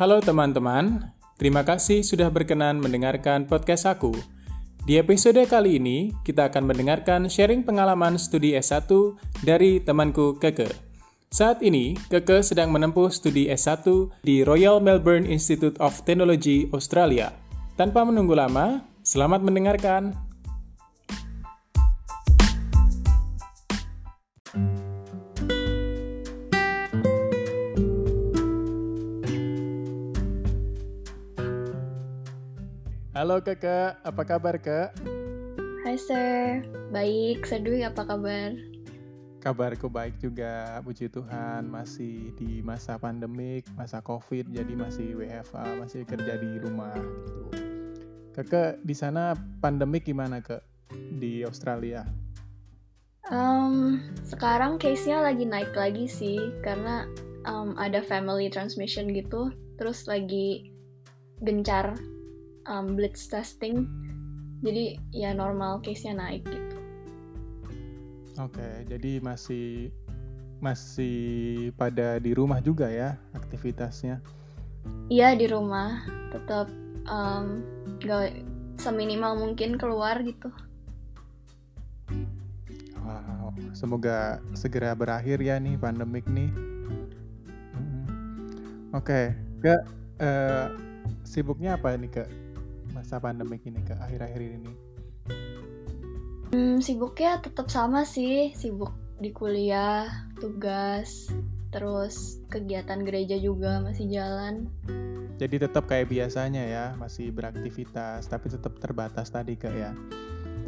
[0.00, 4.16] Halo teman-teman, terima kasih sudah berkenan mendengarkan podcast aku.
[4.88, 8.88] Di episode kali ini, kita akan mendengarkan sharing pengalaman studi S1
[9.44, 10.72] dari temanku Keke.
[11.28, 17.36] Saat ini, Keke sedang menempuh studi S1 di Royal Melbourne Institute of Technology, Australia.
[17.76, 20.16] Tanpa menunggu lama, selamat mendengarkan.
[33.20, 34.96] Halo Keke, apa kabar Kak?
[35.84, 37.44] Hai Sir, baik.
[37.44, 38.56] Sedui apa kabar?
[39.44, 41.68] Kabarku baik juga, puji Tuhan.
[41.68, 47.44] Masih di masa pandemik, masa COVID, jadi masih WFA, masih kerja di rumah gitu.
[48.40, 50.56] Keke, di sana pandemik gimana ke
[51.20, 52.08] di Australia?
[53.28, 57.04] Um, sekarang case-nya lagi naik lagi sih, karena
[57.44, 60.72] um, ada family transmission gitu, terus lagi
[61.44, 62.00] gencar
[62.66, 63.86] um, blitz testing.
[64.60, 66.76] Jadi ya normal case-nya naik gitu.
[68.40, 69.88] Oke jadi masih
[70.60, 74.20] masih pada di rumah juga ya aktivitasnya?
[75.08, 76.04] Iya di rumah.
[76.32, 76.68] Tetap
[77.08, 77.64] um,
[78.04, 78.36] gak
[78.76, 80.52] seminimal mungkin keluar gitu.
[83.00, 83.40] Wow
[83.72, 86.50] semoga segera berakhir ya nih pandemik nih.
[88.90, 89.24] Oke okay.
[89.62, 89.74] ke
[90.18, 90.66] uh,
[91.22, 92.28] sibuknya apa nih kak
[93.10, 94.72] masa pandemik ini ke akhir-akhir ini?
[96.54, 100.06] Hmm, sibuknya tetap sama sih, sibuk di kuliah,
[100.38, 101.26] tugas,
[101.74, 104.70] terus kegiatan gereja juga masih jalan.
[105.42, 109.90] Jadi tetap kayak biasanya ya, masih beraktivitas, tapi tetap terbatas tadi kak ya?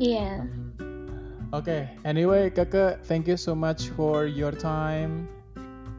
[0.03, 0.43] Iya.
[0.43, 0.83] Yeah.
[1.55, 1.83] Oke, okay.
[2.03, 5.31] anyway kakak, thank you so much for your time.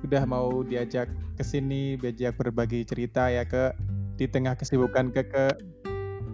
[0.03, 1.07] Udah mau diajak
[1.39, 3.71] ke sini, diajak berbagi cerita ya ke
[4.19, 5.55] di tengah kesibukan kakak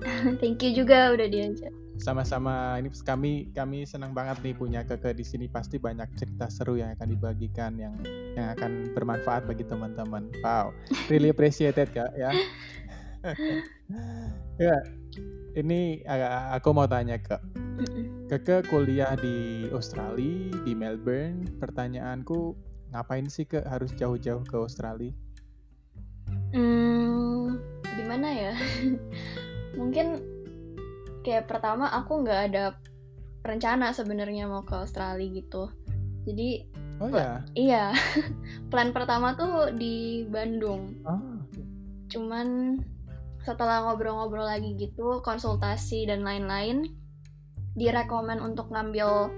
[0.42, 1.74] Thank you juga udah diajak.
[2.00, 2.80] Sama-sama.
[2.80, 5.52] Ini kami kami senang banget nih punya Keke di sini.
[5.52, 7.96] Pasti banyak cerita seru yang akan dibagikan yang
[8.36, 10.32] yang akan bermanfaat bagi teman-teman.
[10.40, 10.72] Wow,
[11.12, 12.32] really appreciated Kak ya.
[14.64, 14.80] ya,
[15.60, 16.00] ini
[16.56, 17.36] aku mau tanya ke
[18.30, 21.50] Keke kuliah di Australia, di Melbourne.
[21.60, 22.56] Pertanyaanku,
[22.96, 25.12] ngapain sih ke harus jauh-jauh ke Australia?
[26.54, 27.58] Hmm,
[27.98, 28.54] gimana ya?
[29.78, 30.24] Mungkin
[31.22, 32.78] kayak pertama aku nggak ada
[33.44, 35.70] rencana sebenarnya mau ke Australia gitu.
[36.28, 36.66] Jadi
[37.00, 37.86] oh ya iya?
[38.72, 40.96] plan pertama tuh di Bandung.
[41.06, 41.38] Oh.
[42.10, 42.82] cuman
[43.46, 46.90] setelah ngobrol-ngobrol lagi gitu konsultasi dan lain-lain
[47.78, 49.30] direkomend untuk ngambil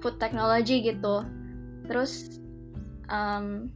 [0.00, 1.28] food technology gitu.
[1.84, 2.40] Terus
[3.12, 3.68] um,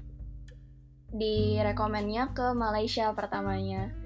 [1.13, 4.00] direkomennya ke Malaysia pertamanya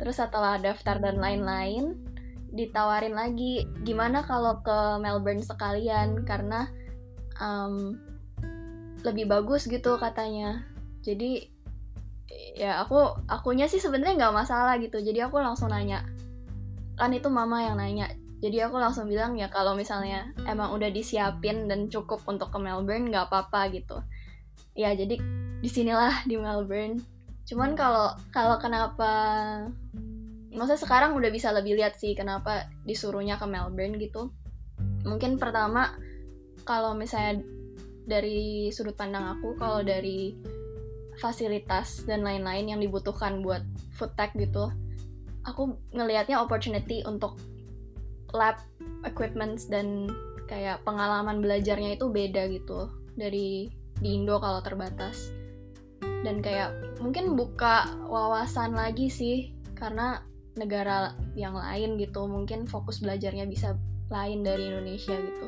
[0.00, 2.00] Terus setelah daftar dan lain-lain,
[2.50, 6.66] ditawarin lagi gimana kalau ke Melbourne sekalian karena
[7.36, 8.00] um,
[9.04, 10.64] lebih bagus gitu katanya.
[11.04, 11.46] Jadi
[12.56, 14.98] ya aku akunya sih sebenarnya nggak masalah gitu.
[14.98, 16.02] Jadi aku langsung nanya.
[16.96, 18.08] Kan itu mama yang nanya.
[18.40, 23.12] Jadi aku langsung bilang ya kalau misalnya emang udah disiapin dan cukup untuk ke Melbourne
[23.12, 24.00] nggak apa-apa gitu.
[24.72, 25.20] Ya jadi
[25.60, 27.19] di sinilah di Melbourne
[27.50, 29.10] cuman kalau kalau kenapa
[30.54, 34.30] maksudnya sekarang udah bisa lebih lihat sih kenapa disuruhnya ke Melbourne gitu.
[35.02, 35.98] Mungkin pertama
[36.62, 37.42] kalau misalnya
[38.06, 40.38] dari sudut pandang aku kalau dari
[41.18, 44.72] fasilitas dan lain-lain yang dibutuhkan buat food tech gitu
[45.44, 47.36] aku ngelihatnya opportunity untuk
[48.32, 48.56] lab
[49.04, 50.08] equipments dan
[50.48, 55.30] kayak pengalaman belajarnya itu beda gitu dari di Indo kalau terbatas
[56.24, 60.20] dan kayak mungkin buka wawasan lagi sih karena
[60.58, 63.78] negara yang lain gitu mungkin fokus belajarnya bisa
[64.10, 65.46] lain dari Indonesia gitu.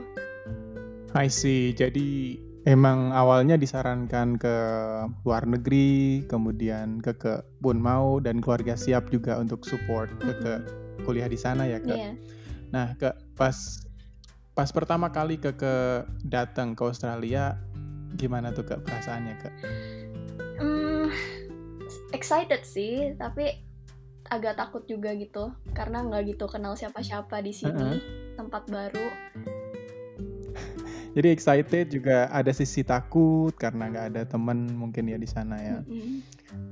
[1.13, 1.77] I see.
[1.77, 4.57] Jadi emang awalnya disarankan ke
[5.27, 10.53] luar negeri, kemudian ke ke pun mau dan keluarga siap juga untuk support ke ke
[11.05, 11.99] kuliah di sana ya kak.
[11.99, 12.15] Yeah.
[12.73, 13.57] Nah ke pas
[14.57, 17.61] pas pertama kali ke ke datang ke Australia
[18.17, 19.55] gimana tuh kak perasaannya kak?
[22.13, 23.59] Excited sih tapi
[24.33, 28.01] agak takut juga gitu karena nggak gitu kenal siapa-siapa di sini uh -huh.
[28.41, 29.09] tempat baru
[31.17, 35.79] jadi excited juga ada sisi takut karena nggak ada temen mungkin ya di sana ya
[35.85, 36.17] mm -hmm.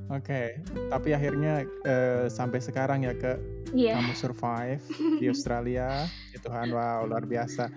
[0.09, 0.47] oke okay.
[0.89, 3.37] tapi akhirnya uh, sampai sekarang ya ke
[3.77, 4.01] yeah.
[4.01, 4.81] kamu survive
[5.21, 7.69] di Australia ya Tuhan wow luar biasa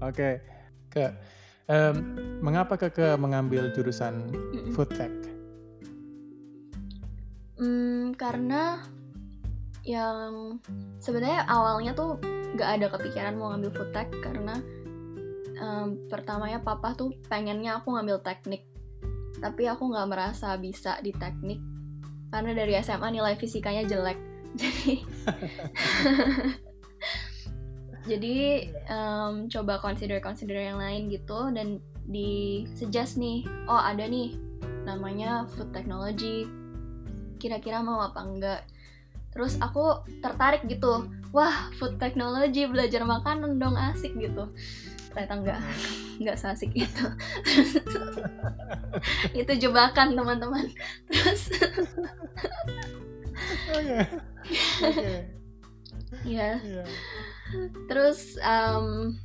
[0.00, 0.34] oke okay.
[0.88, 1.04] ke
[1.68, 1.96] um,
[2.40, 4.32] mengapa ke mengambil jurusan
[4.72, 5.27] food tech
[7.58, 8.82] Hmm, karena
[9.82, 10.62] yang
[11.02, 12.20] sebenarnya awalnya tuh
[12.54, 14.54] nggak ada kepikiran mau ngambil food tech karena
[15.58, 18.68] um, pertamanya papa tuh pengennya aku ngambil teknik
[19.38, 21.62] tapi aku nggak merasa bisa di teknik
[22.28, 24.18] karena dari SMA nilai fisikanya jelek.
[24.60, 24.92] Jadi
[28.08, 31.76] jadi um, coba consider consider yang lain gitu dan
[32.08, 34.32] di suggest nih oh ada nih
[34.88, 36.48] namanya food technology
[37.38, 38.60] kira-kira mau apa enggak.
[39.32, 41.06] Terus aku tertarik gitu.
[41.30, 44.50] Wah food technology belajar makanan dong asik gitu.
[45.14, 45.60] Ternyata enggak.
[46.18, 47.06] Enggak seasik itu.
[49.40, 50.66] Itu jebakan teman-teman.
[51.06, 51.42] Terus
[53.72, 53.98] oke.
[54.82, 55.28] Oke
[56.24, 56.58] ya
[57.88, 59.16] terus um,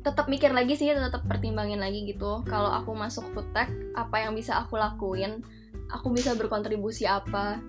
[0.00, 2.40] tetap mikir lagi sih tetap pertimbangin lagi gitu.
[2.48, 5.44] Kalau aku masuk food tech apa yang bisa aku lakuin
[5.92, 7.60] aku bisa berkontribusi apa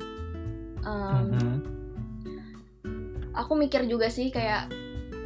[0.83, 1.56] um, mm -hmm.
[3.36, 4.71] aku mikir juga sih kayak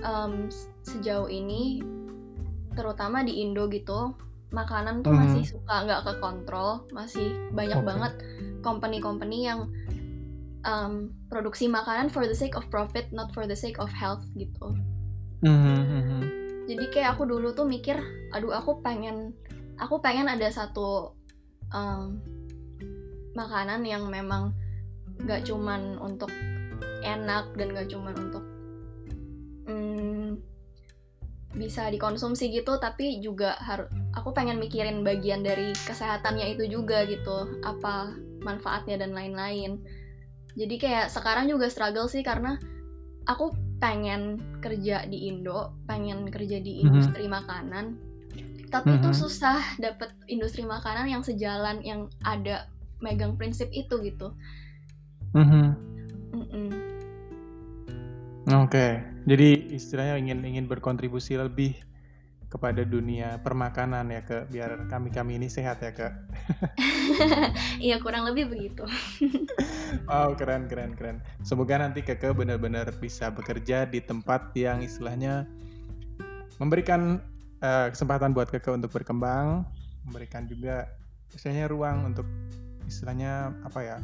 [0.05, 0.49] um,
[0.85, 1.81] sejauh ini
[2.73, 4.13] terutama di Indo gitu
[4.53, 5.29] makanan tuh mm -hmm.
[5.33, 7.89] masih suka nggak ke kontrol masih banyak okay.
[7.89, 8.13] banget
[8.61, 9.69] company-company yang
[10.63, 14.77] um, produksi makanan for the sake of profit not for the sake of health gitu
[15.41, 16.21] mm -hmm.
[16.69, 17.97] jadi kayak aku dulu tuh mikir
[18.29, 19.33] aduh aku pengen
[19.81, 21.17] aku pengen ada satu
[21.73, 22.21] um,
[23.33, 24.53] makanan yang memang
[25.25, 26.29] gak cuman untuk
[27.05, 28.43] enak dan gak cuman untuk
[29.69, 30.41] hmm,
[31.53, 33.85] bisa dikonsumsi gitu tapi juga harus
[34.17, 39.77] aku pengen mikirin bagian dari kesehatannya itu juga gitu apa manfaatnya dan lain-lain
[40.57, 42.57] jadi kayak sekarang juga struggle sih karena
[43.29, 46.89] aku pengen kerja di Indo pengen kerja di mhm.
[46.89, 47.37] industri mm -hmm.
[47.37, 47.85] makanan
[48.73, 49.05] tapi mm -hmm.
[49.05, 49.17] itu mhm.
[49.17, 52.65] susah dapet industri makanan yang sejalan yang ada
[53.03, 54.31] megang prinsip itu gitu.
[55.35, 55.67] Mm -hmm.
[56.33, 56.69] Mm -mm.
[58.43, 58.91] Oke, okay.
[59.27, 61.75] jadi istilahnya ingin ingin berkontribusi lebih
[62.53, 66.13] kepada dunia permakanan ya ke biar kami kami ini sehat ya kak.
[67.81, 68.85] Iya kurang lebih begitu.
[70.07, 71.17] wow keren keren keren.
[71.41, 75.49] Semoga nanti kakak benar-benar bisa bekerja di tempat yang istilahnya
[76.61, 77.17] memberikan
[77.65, 79.65] uh, kesempatan buat kakak untuk berkembang,
[80.05, 80.93] memberikan juga
[81.33, 82.29] istilahnya ruang untuk
[82.93, 83.97] istilahnya apa ya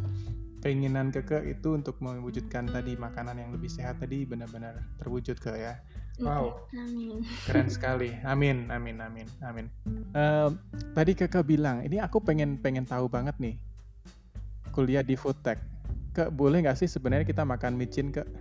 [0.60, 5.80] keinginan keke itu untuk mewujudkan tadi makanan yang lebih sehat tadi benar-benar terwujud ke ya.
[6.20, 6.68] Wow.
[6.76, 7.24] amin.
[7.48, 8.12] keren sekali.
[8.28, 9.72] Amin amin amin amin.
[10.12, 10.52] Uh,
[10.92, 13.56] tadi keke bilang ini aku pengen pengen tahu banget nih
[14.76, 15.64] kuliah di food tech.
[16.12, 18.28] Ke boleh nggak sih sebenarnya kita makan micin ke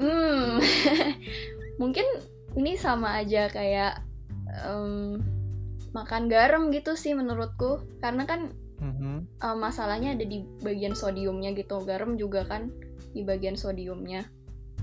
[0.00, 0.56] hmm.
[1.80, 2.06] Mungkin
[2.56, 4.00] ini sama aja kayak
[4.64, 5.20] um,
[5.92, 9.40] makan garam gitu sih menurutku karena kan mm-hmm.
[9.44, 12.72] uh, masalahnya ada di bagian sodiumnya gitu garam juga kan
[13.12, 14.24] di bagian sodiumnya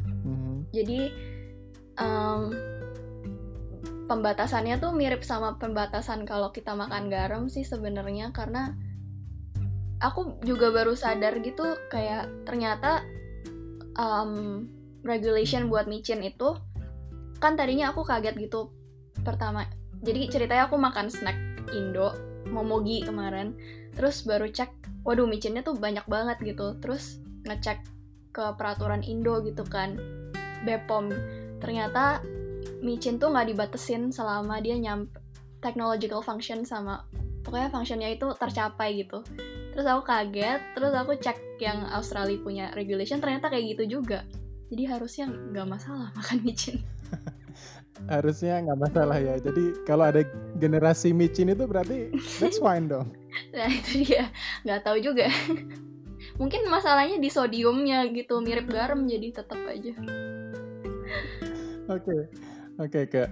[0.06, 0.70] mm-hmm.
[0.70, 1.00] jadi
[1.98, 2.54] um,
[4.10, 8.74] pembatasannya tuh mirip sama pembatasan kalau kita makan garam sih sebenarnya karena
[10.02, 13.06] aku juga baru sadar gitu kayak ternyata
[14.00, 14.66] um,
[15.04, 16.58] regulation buat micin itu
[17.40, 18.72] kan tadinya aku kaget gitu
[19.24, 19.68] pertama
[20.00, 21.36] jadi ceritanya aku makan snack
[21.76, 22.16] Indo
[22.50, 23.54] momogi kemarin.
[23.94, 26.80] Terus baru cek waduh micinnya tuh banyak banget gitu.
[26.80, 27.84] Terus ngecek
[28.32, 29.98] ke peraturan Indo gitu kan
[30.64, 31.10] Bepom
[31.60, 32.24] ternyata
[32.80, 35.12] micin tuh nggak dibatesin selama dia nyampe
[35.60, 37.04] technological function sama
[37.44, 39.24] pokoknya functionnya itu tercapai gitu.
[39.76, 44.24] Terus aku kaget terus aku cek yang Australia punya regulation ternyata kayak gitu juga.
[44.70, 46.80] Jadi harusnya nggak masalah makan micin
[48.08, 49.36] harusnya nggak masalah ya.
[49.42, 50.24] Jadi kalau ada
[50.58, 53.12] generasi micin itu berarti that's fine dong.
[53.52, 54.32] Nah itu dia,
[54.64, 55.28] nggak tahu juga.
[56.40, 59.92] Mungkin masalahnya di sodiumnya gitu, mirip garam jadi tetap aja.
[61.90, 62.18] Oke,
[62.80, 63.24] oke ke,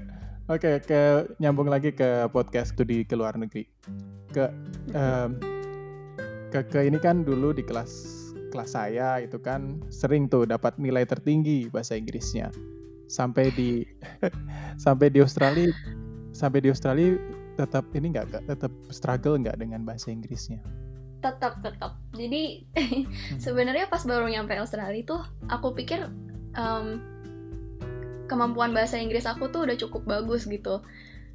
[0.51, 1.01] oke ke
[1.39, 3.63] nyambung lagi ke podcast studi ke luar negeri.
[4.33, 4.51] Ke,
[4.91, 5.39] um,
[6.51, 8.17] ke ke ini kan dulu di kelas
[8.51, 12.47] kelas saya itu kan sering tuh dapat nilai tertinggi bahasa Inggrisnya
[13.07, 13.83] sampai di
[14.85, 15.71] sampai di Australia
[16.31, 17.17] sampai di Australia
[17.57, 20.61] tetap ini nggak tetap struggle nggak dengan bahasa Inggrisnya
[21.23, 23.39] tetap tetap jadi hmm.
[23.43, 26.05] sebenarnya pas baru nyampe Australia tuh aku pikir
[26.53, 27.01] um,
[28.29, 30.83] kemampuan bahasa Inggris aku tuh udah cukup bagus gitu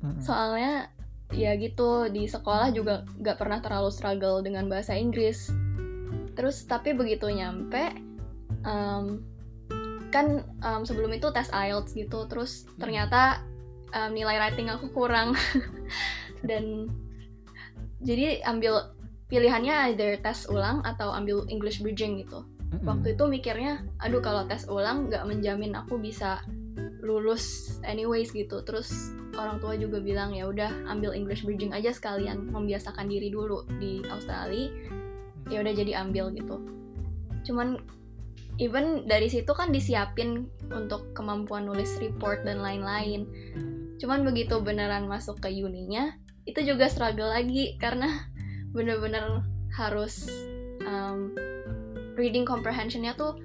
[0.05, 0.23] hmm.
[0.23, 0.93] soalnya
[1.33, 5.49] ya gitu di sekolah juga nggak pernah terlalu struggle dengan bahasa Inggris
[6.37, 7.97] terus tapi begitu nyampe
[8.63, 9.25] um,
[10.13, 12.79] kan um, sebelum itu tes IELTS gitu terus hmm.
[12.79, 13.41] ternyata
[13.97, 15.33] um, nilai writing aku kurang
[16.49, 16.93] dan
[18.03, 18.93] jadi ambil
[19.33, 22.45] pilihannya either tes ulang atau ambil English bridging gitu.
[22.69, 22.85] Mm-mm.
[22.85, 26.45] Waktu itu mikirnya, aduh kalau tes ulang nggak menjamin aku bisa
[27.01, 28.61] lulus anyways gitu.
[28.67, 33.65] Terus orang tua juga bilang ya udah ambil English bridging aja sekalian membiasakan diri dulu
[33.81, 34.69] di Australia.
[35.49, 36.61] Ya udah jadi ambil gitu.
[37.49, 37.81] Cuman
[38.61, 43.25] even dari situ kan disiapin untuk kemampuan nulis report dan lain-lain.
[43.97, 46.13] Cuman begitu beneran masuk ke uninya,
[46.45, 48.29] itu juga struggle lagi karena
[48.77, 50.29] bener-bener harus
[50.85, 51.33] um,
[52.19, 53.41] reading comprehensionnya tuh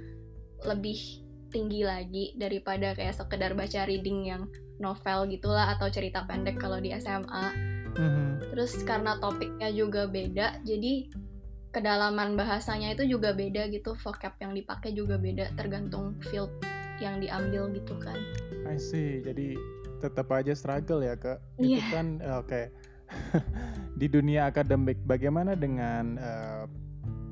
[0.65, 4.43] lebih tinggi lagi daripada kayak sekedar baca reading yang
[4.83, 7.45] novel gitulah atau cerita pendek kalau di SMA.
[7.97, 8.53] Mhm.
[8.53, 11.07] Terus karena topiknya juga beda, jadi
[11.77, 16.49] kedalaman bahasanya itu juga beda gitu, vocab yang dipakai juga beda tergantung field
[16.97, 18.17] yang diambil gitu kan.
[18.65, 19.21] I see.
[19.21, 19.53] Jadi
[20.01, 21.37] tetap aja struggle ya kak.
[21.61, 21.85] Itu Iya.
[21.93, 22.05] kan
[22.41, 22.61] oke.
[24.01, 26.65] di dunia akademik, bagaimana dengan eh,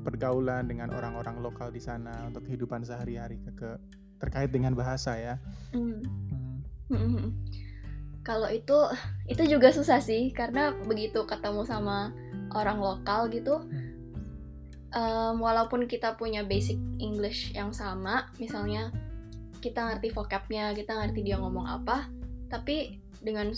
[0.06, 3.74] pergaulan dengan orang-orang lokal di sana untuk kehidupan sehari-hari ke
[4.22, 5.34] terkait dengan bahasa ya?
[5.74, 5.98] Hmm.
[6.30, 6.62] Hmm.
[6.94, 7.34] Mm-mm.
[8.22, 8.78] Kalau itu
[9.26, 12.14] itu juga susah sih karena begitu ketemu sama
[12.54, 13.66] orang lokal gitu,
[14.96, 18.88] em, walaupun kita punya basic English yang sama, misalnya
[19.60, 22.08] kita ngerti vocabnya, kita ngerti dia ngomong apa,
[22.48, 23.52] tapi dengan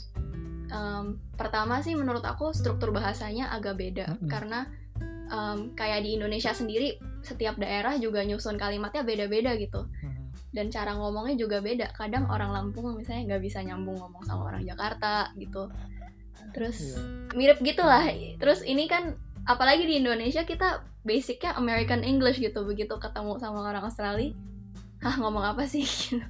[0.69, 1.05] em,
[1.39, 4.29] pertama sih menurut aku struktur bahasanya agak beda Mm-mm.
[4.29, 4.67] karena
[5.29, 10.25] em, kayak di Indonesia sendiri setiap daerah juga nyusun kalimatnya beda-beda gitu Mhm.
[10.55, 11.93] dan cara ngomongnya juga beda.
[11.93, 15.69] Kadang orang Lampung misalnya nggak bisa nyambung ngomong sama orang Jakarta gitu.
[16.57, 17.37] Terus Iya.
[17.37, 18.09] mirip gitulah.
[18.41, 19.13] Terus ini kan
[19.49, 22.69] apalagi di Indonesia kita basicnya American English gitu.
[22.69, 24.37] Begitu ketemu sama orang Australia,
[25.01, 25.83] hah ngomong apa sih?
[25.83, 26.21] Gitu.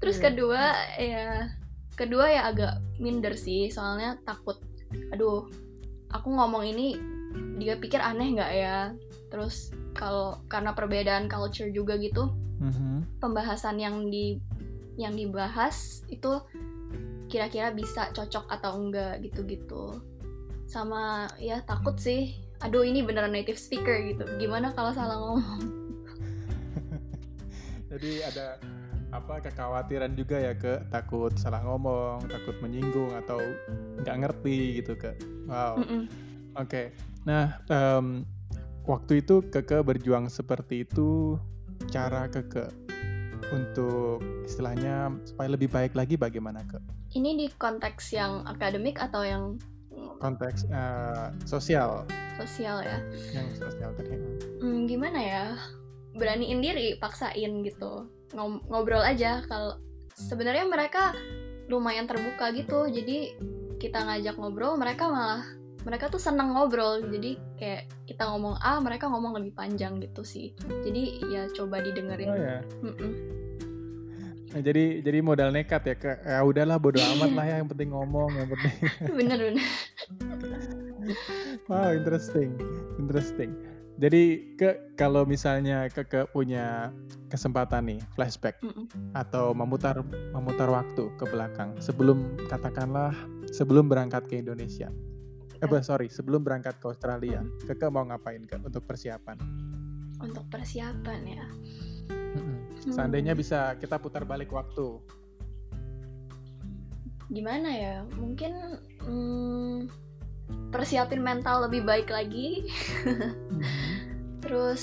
[0.00, 0.24] Terus Iya.
[0.30, 0.62] kedua
[0.98, 1.26] ya
[1.94, 4.58] kedua ya agak minder sih soalnya takut
[5.14, 5.46] aduh
[6.10, 6.98] aku ngomong ini
[7.56, 8.76] dia pikir aneh nggak ya
[9.30, 13.22] terus kalau karena perbedaan culture juga gitu Mhm.
[13.22, 14.38] pembahasan yang di
[14.94, 16.38] yang dibahas itu
[17.26, 19.98] kira-kira bisa cocok atau enggak gitu-gitu
[20.68, 22.36] sama ya takut sih.
[22.62, 24.24] Aduh ini beneran native speaker gitu.
[24.40, 25.60] Gimana kalau salah ngomong?
[27.92, 28.58] Jadi ada
[29.14, 33.38] apa kekhawatiran juga ya ke takut salah ngomong, takut menyinggung atau
[34.02, 35.14] nggak ngerti gitu ke.
[35.46, 35.78] Wow.
[36.58, 36.90] Oke.
[37.22, 38.26] Nah, em,
[38.88, 41.38] waktu itu Keke berjuang seperti itu
[41.92, 42.72] cara Keke
[43.52, 46.80] untuk istilahnya supaya lebih baik lagi bagaimana ke
[47.14, 49.44] ini di konteks yang akademik atau yang
[50.18, 52.06] konteks eh, sosial.
[52.40, 52.98] Sosial ya.
[53.34, 54.16] Yang sosial tadi.
[54.62, 55.44] Hmm, gimana ya?
[56.14, 58.08] Beraniin diri paksain gitu.
[58.34, 59.78] Ngom- ngobrol aja kalau
[60.14, 61.14] sebenarnya mereka
[61.70, 62.86] lumayan terbuka gitu.
[62.90, 63.34] Jadi
[63.82, 65.42] kita ngajak ngobrol mereka malah
[65.84, 67.04] mereka tuh senang ngobrol.
[67.04, 70.56] Jadi kayak kita ngomong A mereka ngomong lebih panjang gitu sih.
[70.82, 72.30] Jadi ya coba didengerin.
[72.30, 72.58] Oh ya.
[72.82, 73.12] Mm-mm.
[74.54, 77.90] Nah, jadi jadi modal nekat ya ke ya udahlah bodo amat lah ya yang penting
[77.90, 78.74] ngomong yang penting
[79.18, 79.66] bener bener
[81.66, 82.54] Wow, interesting,
[82.96, 83.52] interesting.
[83.98, 86.94] Jadi ke kalau misalnya ke, ke punya
[87.28, 88.86] kesempatan nih flashback Mm-mm.
[89.12, 90.00] atau memutar
[90.32, 93.12] memutar waktu ke belakang sebelum katakanlah
[93.50, 94.88] sebelum berangkat ke Indonesia.
[95.58, 99.64] Eh, bah, sorry, sebelum berangkat ke Australia, Keke mau ngapain ke untuk persiapan?
[100.22, 101.46] untuk persiapan ya
[102.92, 105.00] Seandainya bisa kita putar balik waktu.
[107.32, 107.96] gimana ya?
[108.20, 108.52] Mungkin
[109.02, 109.76] hmm,
[110.68, 112.68] persiapin mental lebih baik lagi.
[114.44, 114.82] Terus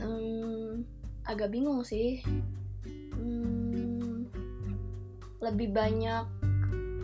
[0.00, 0.82] em,
[1.28, 2.24] agak bingung sih.
[3.12, 4.26] Hmm,
[5.44, 6.24] lebih banyak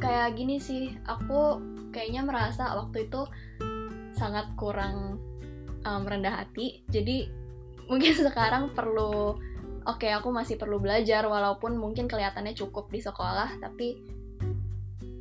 [0.00, 0.96] kayak gini sih.
[1.04, 1.60] Aku
[1.92, 3.28] kayaknya merasa waktu itu
[4.16, 5.20] sangat kurang
[5.84, 6.82] em, rendah hati.
[6.88, 7.28] Jadi
[7.86, 9.36] mungkin sekarang perlu
[9.86, 13.98] oke aku masih perlu belajar walaupun mungkin kelihatannya cukup di sekolah tapi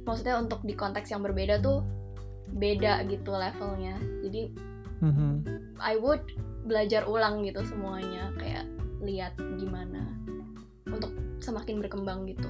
[0.06, 1.86] maksudnya untuk di konteks yang berbeda tuh
[2.51, 4.51] beda gitu levelnya jadi
[5.01, 5.34] Mhm.
[5.82, 6.22] I would
[6.70, 8.70] belajar ulang gitu semuanya kayak
[9.01, 10.13] lihat gimana
[10.86, 11.10] untuk
[11.41, 12.50] semakin berkembang gitu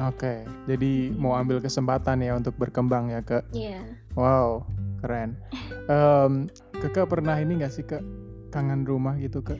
[0.00, 3.44] Oke, jadi mau ambil kesempatan ya untuk berkembang ya ke.
[3.52, 3.84] Iya
[4.16, 4.64] Wow,
[5.04, 5.36] keren.
[5.84, 6.48] Em,
[6.80, 8.00] Keke pernah ini nggak sih ke
[8.48, 9.52] kangen rumah gitu ke?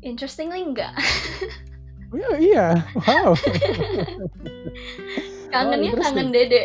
[0.00, 0.92] Interestingly enggak
[2.10, 2.66] Oh, iya, iya,
[3.06, 3.38] wow.
[5.54, 6.26] kangennya interesting.
[6.26, 6.64] kangen dede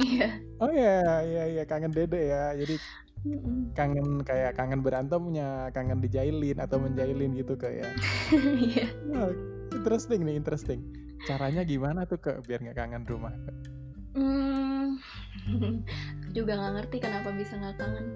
[0.00, 2.50] iya Oh iya, iya, iya, kangen dede ya.
[2.56, 2.74] Jadi
[3.78, 7.86] kangen kayak kangen berantemnya, kangen dijailin atau menjailin gitu kayak.
[8.66, 9.30] iya Wah,
[9.70, 10.82] interesting nih, interesting.
[11.30, 13.30] Caranya gimana tuh ke biar nggak kangen rumah?
[14.18, 14.98] Hmm,
[16.36, 18.06] juga nggak ngerti kenapa bisa nggak kangen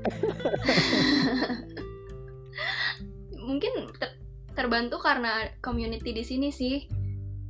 [3.43, 4.22] mungkin ter-
[4.53, 6.87] terbantu karena community di sini sih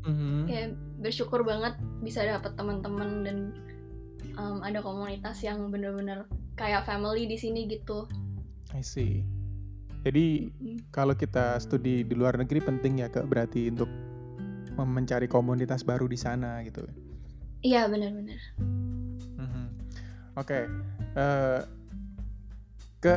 [0.02, 0.46] Mhm.
[0.46, 0.68] kayak
[0.98, 3.36] bersyukur banget bisa dapet teman-teman dan
[4.34, 8.06] um, ada komunitas yang bener-bener kayak family di sini gitu
[8.72, 9.20] I see.
[10.02, 10.78] Jadi Mm.
[10.90, 13.86] kalau kita studi di luar negeri penting ya kak berarti untuk
[14.74, 16.82] mencari komunitas baru di sana gitu.
[17.62, 18.40] iya bener-bener
[19.38, 19.64] Mhm.
[20.34, 20.66] Oke,
[21.14, 21.60] eh,
[22.98, 23.14] ke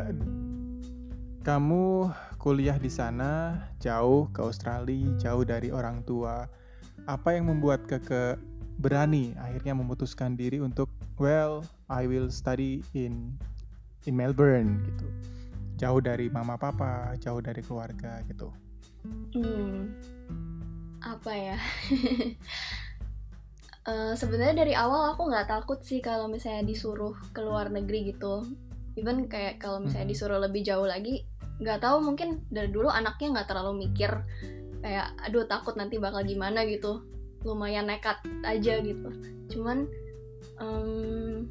[1.41, 2.11] kamu
[2.45, 6.45] kuliah di sana jauh ke Australia, jauh dari orang tua.
[7.09, 8.37] Apa yang membuat keke
[8.77, 10.85] berani akhirnya memutuskan diri untuk
[11.17, 13.33] well, I will study in
[14.05, 15.09] in Melbourne gitu.
[15.81, 18.53] Jauh dari mama papa, jauh dari keluarga gitu.
[19.33, 19.89] Hmm,
[21.01, 21.57] apa ya?
[23.85, 28.41] Eh, Sebenarnya dari awal aku nggak takut sih kalau misalnya disuruh ke luar negeri gitu.
[28.97, 30.13] Even kayak kalau misalnya Mhm.
[30.17, 31.21] disuruh lebih jauh lagi,
[31.55, 34.11] nggak tahu mungkin dari dulu anaknya nggak terlalu mikir
[34.83, 37.01] kayak aduh takut nanti bakal gimana gitu.
[37.45, 39.09] Lumayan nekat aja gitu.
[39.53, 39.85] Cuman
[40.57, 41.45] em,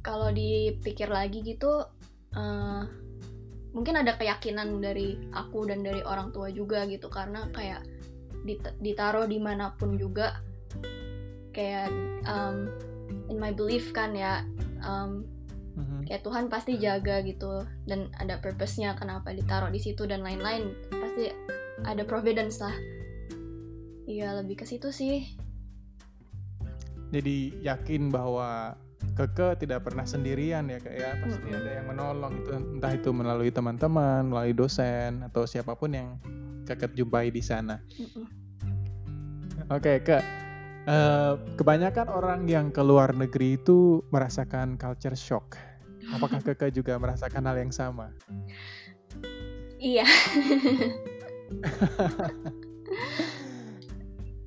[0.00, 1.84] kalau dipikir lagi gitu,
[2.32, 2.82] eh,
[3.76, 7.84] mungkin ada keyakinan dari aku dan dari orang tua juga gitu karena kayak
[8.44, 10.40] dit- ditaruh di mana pun juga
[11.54, 11.90] kayak
[12.26, 12.68] um,
[13.28, 14.42] in my belief kan ya
[14.82, 15.33] um.
[16.04, 21.32] Kayak Tuhan pasti jaga gitu dan ada purpose-nya kenapa ditaruh di situ dan lain-lain pasti
[21.84, 22.74] ada providence lah
[24.08, 25.24] iya lebih ke situ sih
[27.14, 28.74] Jadi yakin bahwa
[29.14, 31.60] Keke tidak pernah sendirian ya kak ya pasti Mm-mm.
[31.62, 36.18] ada yang menolong itu entah itu melalui teman-teman, melalui dosen atau siapa pun yang
[36.66, 37.78] Keke jumpai di sana.
[37.94, 38.26] Mm-mm.
[39.70, 40.24] Oke kak,
[40.84, 45.56] Eh, kebanyakan orang yang ke luar negeri itu merasakan culture shock.
[46.12, 48.12] Apakah Keke juga merasakan hal yang sama?
[49.84, 50.04] iya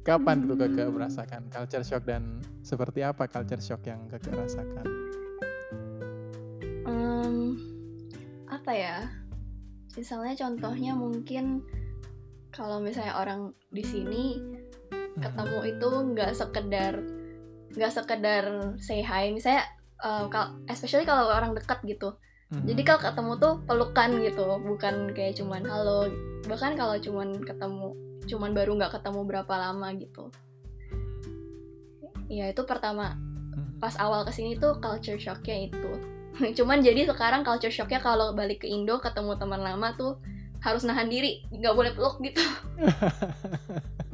[0.08, 0.96] Kapan tuh Keke Hmm.
[0.96, 4.86] merasakan culture shock dan seperti apa culture shock yang Keke rasakan?
[6.88, 7.60] Em,
[8.48, 8.98] apa ya
[10.00, 11.65] misalnya contohnya mungkin
[12.56, 14.39] kalau misalnya orang di sini
[15.20, 16.93] ketemu itu nggak sekedar
[17.76, 18.46] nggak sekedar
[18.80, 19.65] say hi misalnya
[20.29, 22.15] kal- especially kalau orang dekat gitu.
[22.47, 22.63] Mhm.
[22.63, 26.07] jadi kalau ketemu tuh pelukan gitu bukan kayak cuman halo.
[26.47, 27.91] Bahkan kalau cuman ketemu
[28.27, 30.31] cuman baru nggak ketemu berapa lama gitu.
[32.31, 33.15] Ya itu pertama.
[33.57, 33.81] Mhm.
[33.81, 35.91] pas awal ke sini tuh culture shocknya itu.
[36.62, 40.21] Cuman jadi sekarang culture shocknya kalau balik ke Indo ketemu teman lama tuh
[40.62, 42.41] harus nahan diri nggak boleh peluk gitu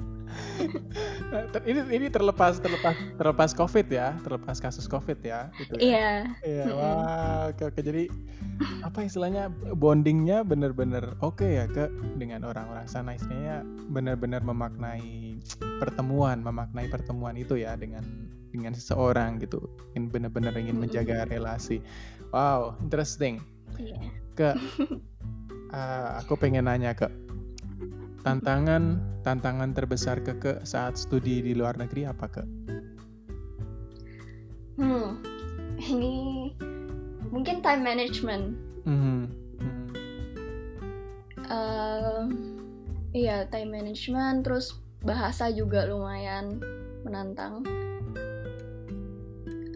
[1.70, 5.90] ini ini terlepas terlepas terlepas covid ya terlepas kasus covid ya gitu ya.
[5.90, 6.10] iya
[6.44, 6.76] Iya, Mm-mm.
[6.76, 7.80] wah, oke, oke.
[7.80, 8.12] Jadi
[8.84, 9.48] apa istilahnya
[9.80, 11.88] bondingnya bener-bener oke ya ke
[12.20, 15.40] dengan orang-orang sana istilahnya bener-bener memaknai
[15.80, 18.04] pertemuan, memaknai pertemuan itu ya dengan
[18.52, 21.80] dengan seseorang gitu, ingin bener-bener ingin menjaga relasi.
[22.36, 23.40] Wow, interesting.
[23.80, 23.98] iya
[24.36, 24.54] Ke,
[25.74, 27.08] eh, aku pengen nanya ke
[28.24, 32.44] tantangan tantangan terbesar ke ke saat studi di luar negeri apa ke?
[34.80, 35.10] hmm
[35.84, 36.50] ini
[37.30, 39.32] mungkin time management Mhm,
[39.64, 39.86] mhm.
[41.44, 42.24] Eh,
[43.16, 46.60] iya time management terus bahasa juga lumayan
[47.04, 47.64] menantang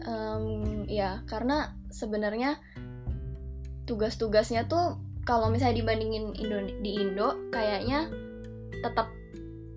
[0.08, 2.56] Em, ya karena sebenarnya
[3.84, 4.96] tugas-tugasnya tuh
[5.28, 8.08] kalau misalnya dibandingin Indo di Indo kayaknya
[8.82, 9.10] tetap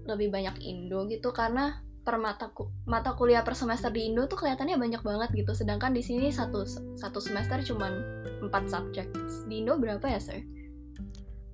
[0.05, 4.41] lebih banyak Indo gitu karena per mata ku- mata kuliah per semester di Indo tuh
[4.41, 6.65] kelihatannya banyak banget gitu sedangkan di sini satu
[6.97, 7.93] satu semester cuman
[8.41, 9.07] empat subjek
[9.45, 10.41] di Indo berapa ya sir?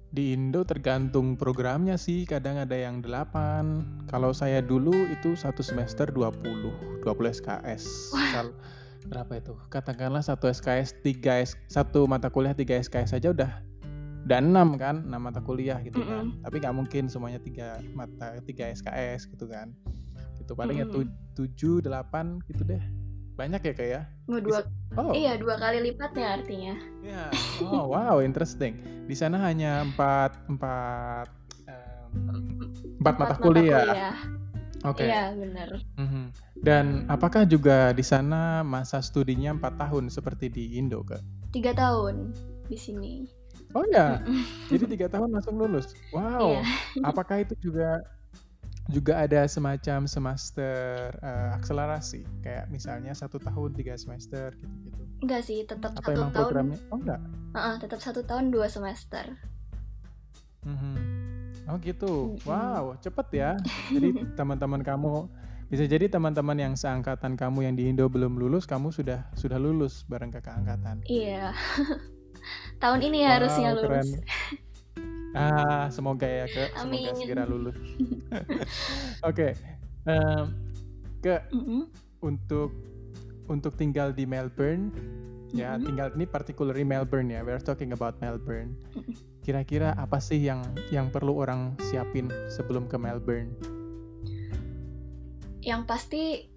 [0.08, 4.08] Di Indo tergantung programnya sih, kadang ada yang 8.
[4.08, 8.16] Kalau saya dulu itu satu semester 20, 20 SKS.
[8.34, 8.56] Kal-
[9.12, 9.54] berapa itu?
[9.68, 13.52] Katakanlah satu SKS 3 S, satu mata kuliah 3 SKS saja udah
[14.28, 16.28] udah 6 kan, 6 mata kuliah gitu kan.
[16.28, 16.44] Mm-mm.
[16.44, 19.72] Tapi nggak mungkin semuanya 3 mata 3 SKS gitu kan.
[20.44, 21.08] Itu paling ya Mm-mm.
[21.34, 22.84] tu- 7 8 gitu deh.
[23.40, 24.02] Banyak ya kayak ya?
[24.28, 25.14] Oh, dua Oh.
[25.14, 26.74] Iya, dua kali lipatnya artinya.
[27.06, 27.30] Ya,
[27.62, 28.82] oh wow, interesting.
[29.06, 31.30] Di sana hanya empat empat
[31.70, 32.10] em,
[32.98, 34.18] empat mata kuliah.
[34.82, 35.06] Oke.
[35.06, 35.70] Iya, benar.
[36.02, 36.24] Mhm.
[36.58, 41.22] Dan apakah juga di sana masa studinya empat tahun seperti di Indo, Kak?
[41.54, 42.34] Tiga tahun
[42.66, 43.37] di sini.
[43.76, 44.24] Oh ya,
[44.72, 45.92] jadi tiga tahun langsung lulus.
[46.16, 46.64] Wow.
[46.96, 47.04] Iya.
[47.04, 48.00] Apakah itu juga
[48.88, 52.24] juga ada semacam semester uh, akselerasi?
[52.40, 55.04] Kayak misalnya satu tahun tiga semester gitu-gitu.
[55.20, 56.44] Enggak sih tetap atau satu emang tahun.
[56.48, 56.80] programnya?
[56.88, 57.22] Oh enggak?
[57.52, 59.36] Uh -uh, tetap satu tahun dua semester.
[60.64, 60.96] Mhm.
[61.68, 62.40] oh gitu?
[62.48, 63.52] Wow cepet ya.
[63.92, 65.28] Jadi teman-teman kamu
[65.68, 70.08] bisa jadi teman-teman yang seangkatan kamu yang di Indo belum lulus kamu sudah sudah lulus
[70.08, 71.04] bareng kakak angkatan.
[71.12, 71.52] Iya
[72.78, 74.08] tahun ini Wow, harusnya keren.
[74.08, 74.10] lulus
[75.34, 77.14] Ah, semoga ya ke, semoga Amin.
[77.14, 77.78] segera lulus.
[79.30, 79.54] Oke,
[80.04, 80.46] em,
[81.20, 81.86] ke Mm-mm.
[82.20, 82.74] untuk
[83.46, 84.90] untuk tinggal di Melbourne,
[85.54, 85.86] ya Mhm.
[85.86, 87.46] tinggal ini particularly Melbourne ya.
[87.46, 88.74] We're talking about Melbourne.
[89.42, 93.54] Kira-kira apa sih yang yang perlu orang siapin sebelum ke Melbourne?
[95.62, 96.48] yang pasti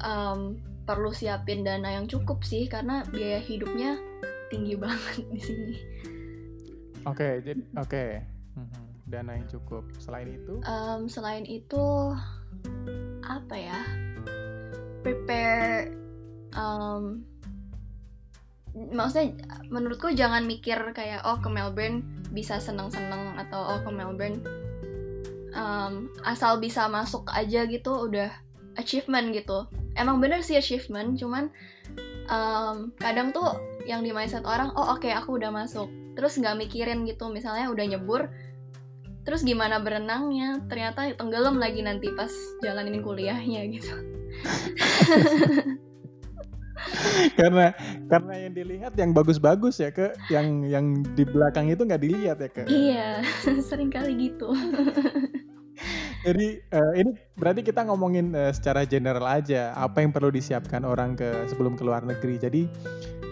[0.00, 0.40] em,
[0.88, 4.00] perlu siapin dana yang cukup sih karena biaya hidupnya
[4.48, 5.76] tinggi banget di sini.
[7.06, 8.04] Oke, jadi oke.
[8.58, 9.84] Mhm, Dana yang cukup.
[10.02, 12.12] Selain itu, Em, selain itu
[13.24, 13.80] apa ya?
[15.00, 15.94] Prepare
[16.52, 17.22] em,
[18.92, 19.32] maksudnya
[19.72, 24.42] menurutku jangan mikir kayak oh ke Melbourne bisa seneng-seneng atau oh ke Melbourne
[25.54, 28.28] em, asal bisa masuk aja gitu udah
[28.76, 29.66] achievement gitu.
[29.98, 31.50] Emang bener sih achievement, cuman
[32.28, 35.88] em, kadang tuh yang di mindset orang oh oke aku udah masuk.
[36.14, 38.28] Terus nggak mikirin gitu misalnya udah nyebur
[39.26, 40.60] terus gimana berenangnya?
[40.72, 42.32] Ternyata tenggelam lagi nanti pas
[42.64, 43.92] jalanin kuliahnya gitu.
[47.38, 47.74] Karena
[48.08, 52.50] karena yang dilihat yang bagus-bagus ya ke yang yang di belakang itu nggak dilihat ya
[52.50, 52.62] ke.
[52.68, 53.10] iya
[53.68, 54.50] sering kali gitu
[56.26, 61.14] Jadi eh, ini berarti kita ngomongin eh, secara general aja apa yang perlu disiapkan orang
[61.14, 62.38] ke sebelum ke luar negeri.
[62.42, 62.62] Jadi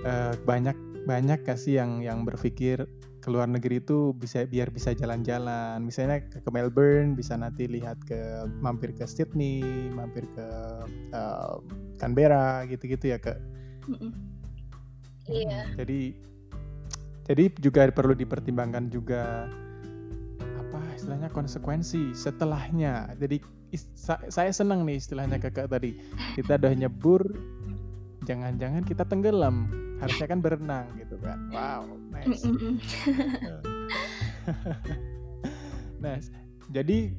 [0.06, 2.86] eh, banyak banyak kasih yang yang berpikir
[3.26, 5.82] ke luar negeri itu bisa biar bisa jalan-jalan.
[5.82, 10.46] Misalnya ke, ke Melbourne bisa nanti lihat ke mampir ke Sydney, mampir ke
[11.10, 11.54] eh,
[11.98, 13.34] Canberra gitu-gitu ya ke.
[15.26, 16.14] Iya Jadi
[17.26, 19.50] jadi juga perlu dipertimbangkan juga
[20.96, 23.14] istilahnya konsekuensi setelahnya.
[23.20, 23.40] Jadi
[24.32, 26.00] saya senang nih istilahnya kakak tadi.
[26.34, 27.22] Kita udah nyebur,
[28.24, 29.68] jangan-jangan kita tenggelam.
[30.00, 31.38] Harusnya kan berenang gitu kan.
[31.52, 32.44] Wow, nice.
[35.96, 36.28] Nice.
[36.76, 37.16] Jadi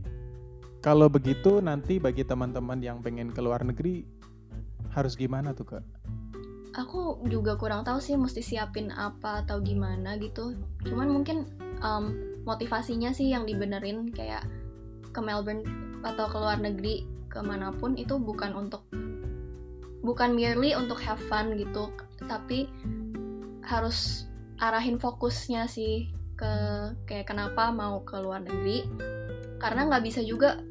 [0.85, 4.05] kalau begitu nanti bagi teman-teman yang pengen ke luar negeri
[4.93, 5.83] harus gimana tuh kak?
[6.77, 10.53] aku juga kurang tahu sih mesti siapin apa atau gimana gitu
[10.85, 11.49] cuman mungkin
[11.81, 14.47] em, motivasinya sih yang dibenerin kayak
[15.11, 15.67] ke Melbourne
[16.07, 18.87] atau ke luar negeri ke mana pun itu bukan untuk
[20.01, 21.91] bukan merely untuk have fun gitu
[22.23, 22.71] tapi
[23.67, 26.53] harus arahin fokusnya sih ke
[27.09, 28.87] kayak kenapa mau ke luar negeri.
[29.57, 30.61] Karena nggak bisa juga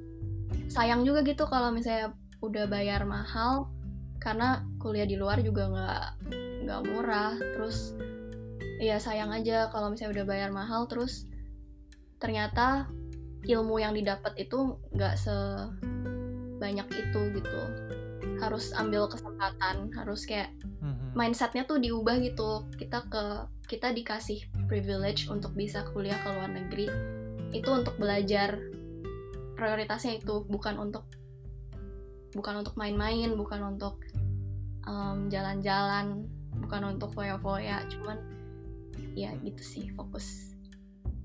[0.70, 3.70] sayang juga gitu kalau misalnya udah bayar mahal
[4.22, 6.06] karena kuliah di luar juga nggak
[6.66, 7.34] nggak murah.
[7.36, 7.94] Terus
[8.78, 11.26] ya sayang aja kalau misalnya udah bayar mahal terus
[12.16, 12.88] ternyata
[13.46, 17.60] ilmu yang didapat itu nggak sebanyak itu gitu.
[18.42, 20.52] Harus ambil kesempatan harus kayak
[20.82, 21.16] Mhm.
[21.16, 22.66] mindsetnya tuh diubah gitu.
[22.76, 23.24] Kita ke
[23.66, 26.86] kita dikasih privilege untuk bisa kuliah ke luar negeri.
[27.54, 28.58] Itu untuk belajar
[29.56, 31.08] prioritasnya itu bukan untuk
[32.36, 33.96] bukan untuk main-main bukan untuk
[34.84, 36.28] em, jalan-jalan
[36.60, 37.88] bukan untuk foya-foya.
[37.88, 38.18] Cuman
[39.16, 40.52] ya gitu sih fokus.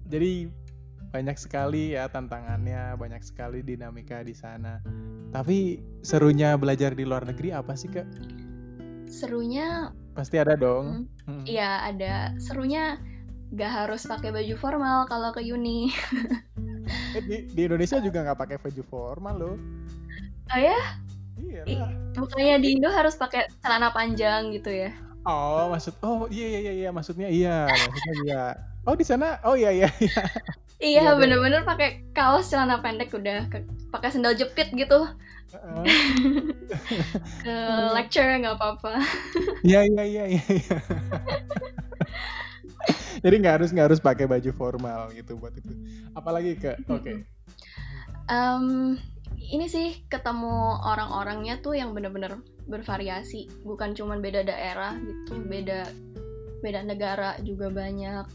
[0.07, 0.47] Jadi
[1.11, 4.79] banyak sekali ya tantangannya, banyak sekali dinamika di sana.
[5.31, 8.07] Tapi serunya belajar di luar negeri apa sih kak?
[9.11, 11.11] serunya Pasti ada dong.
[11.27, 11.43] Mm.
[11.43, 12.95] ya ada serunya
[13.51, 15.91] gak harus pakai baju formal kalau ke uni
[17.11, 19.55] Eh, di, di Indonesia juga nggak pakai baju formal loh.
[20.51, 20.79] oh ya
[21.39, 21.63] Iya
[22.15, 26.73] bukannya di Indo harus pakai celana panjang gitu ya Oh maksud, oh iya iya iya,
[26.73, 28.43] iya maksudnya iya, maksudnya iya.
[28.89, 29.89] Oh di sana, oh iya iya.
[30.01, 30.23] iya.
[30.81, 33.45] Iya, Iya, bener-bener pakai kaos celana pendek udah
[33.93, 35.05] pakai sendal jepit gitu
[35.53, 35.85] Heeh.
[37.45, 37.57] ke
[37.93, 38.97] lecture nggak apa-apa.
[39.61, 40.43] Iya iya iya iya.
[40.47, 40.77] iya.
[43.21, 45.69] Jadi nggak harus nggak harus pakai baju formal gitu buat itu.
[46.17, 47.13] Apalagi ke, oke.
[48.31, 48.97] Em,
[49.37, 55.85] ini sih ketemu orang-orangnya tuh yang bener-bener bervariasi, bukan cuman beda daerah gitu, beda
[56.65, 58.25] beda negara juga banyak.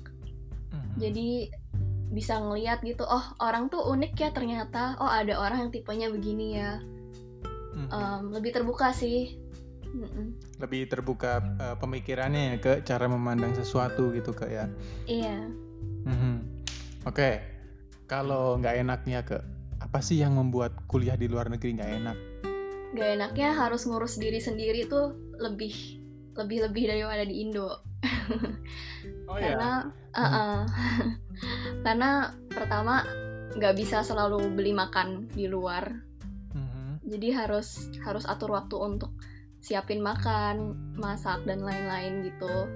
[0.70, 0.94] Mhm.
[1.02, 1.50] Jadi
[2.10, 6.46] bisa ngeliat gitu, oh orang tuh unik ya ternyata, oh ada orang yang tipenya begini
[6.58, 6.80] ya.
[7.76, 7.88] Mhm.
[7.92, 9.36] Em, lebih terbuka sih.
[9.96, 10.36] Mm-mm.
[10.60, 14.66] Lebih terbuka eh, pemikirannya ya ke cara memandang sesuatu gitu kak ya.
[15.08, 15.48] Iya.
[16.04, 16.34] Mhm.
[17.08, 17.40] Oke,
[18.10, 19.38] kalau nggak enaknya ke
[19.80, 22.18] apa sih yang membuat kuliah di luar negeri nggak enak?
[22.96, 25.74] Gak enaknya harus ngurus diri sendiri tuh lebih
[26.36, 27.68] lebih lebih daripada di Indo.
[29.26, 30.58] Oh karena uh -uh.
[31.84, 33.04] karena pertama
[33.56, 35.88] nggak bisa selalu beli makan di luar.
[36.52, 37.04] Mhm.
[37.08, 39.12] Jadi harus harus atur waktu untuk
[39.64, 42.68] siapin makan, masak dan lain-lain gitu.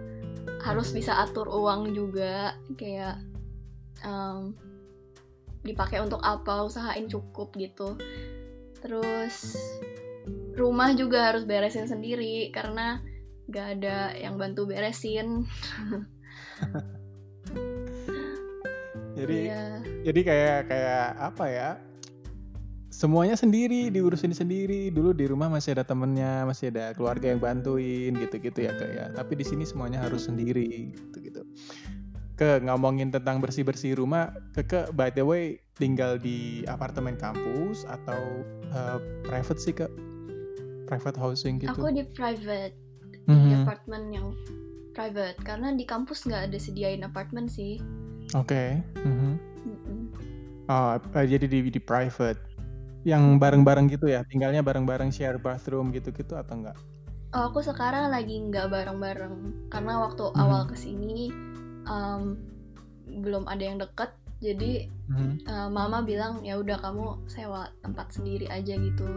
[0.64, 3.20] Harus bisa atur uang juga kayak
[4.04, 4.56] em,
[5.60, 7.96] dipakai untuk apa, usahain cukup gitu.
[8.80, 9.56] Terus
[10.56, 13.04] rumah juga harus beresin sendiri karena
[13.52, 15.44] nggak ada yang bantu beresin.
[19.20, 19.64] Jadi Iya.
[20.08, 21.70] jadi kayak kayak apa ya?
[22.90, 24.90] Semuanya sendiri, diurusin sendiri.
[24.90, 29.14] Dulu di rumah masih ada temennya, masih ada keluarga yang bantuin gitu-gitu ya kayak.
[29.14, 31.46] Tapi di sini semuanya harus sendiri gitu-gitu.
[32.34, 38.20] Ke ngomongin tentang bersih-bersih rumah, Keke by the way tinggal di apartemen kampus atau
[38.70, 39.86] eh, private sih ke
[40.84, 41.70] private housing gitu.
[41.74, 42.74] Aku di private,
[43.26, 43.64] di Mhm.
[43.64, 44.26] apartemen yang
[44.92, 47.78] private karena di kampus nggak ada sediain apartemen sih.
[48.34, 48.78] Oke.
[49.02, 49.32] Mhm.
[49.66, 50.00] Mm-mm.
[50.70, 52.38] Oh, eh, jadi di, di private.
[53.02, 56.76] Yang bareng-bareng gitu ya, tinggalnya bareng-bareng share bathroom gitu-gitu atau enggak?
[57.32, 60.36] Oh, aku sekarang lagi nggak bareng-bareng karena waktu Mhm.
[60.38, 61.30] awal ke sini
[61.86, 62.38] em,
[63.22, 65.30] belum ada yang deket, jadi Mhm.
[65.48, 69.08] eh, mama bilang ya udah kamu sewa tempat sendiri aja gitu.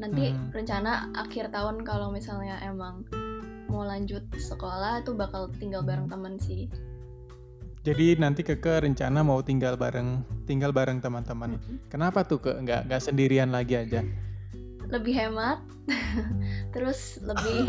[0.00, 0.50] Nanti Mhm.
[0.52, 3.06] rencana akhir tahun kalau misalnya emang
[3.70, 6.66] mau lanjut sekolah tuh bakal tinggal bareng temen sih.
[7.84, 11.60] Jadi nanti Keke rencana mau tinggal bareng tinggal bareng teman-teman.
[11.60, 11.84] Mm-mm.
[11.92, 14.00] Kenapa tuh ke nggak nggak sendirian lagi aja?
[14.88, 15.60] Lebih hemat,
[16.74, 17.68] terus lebih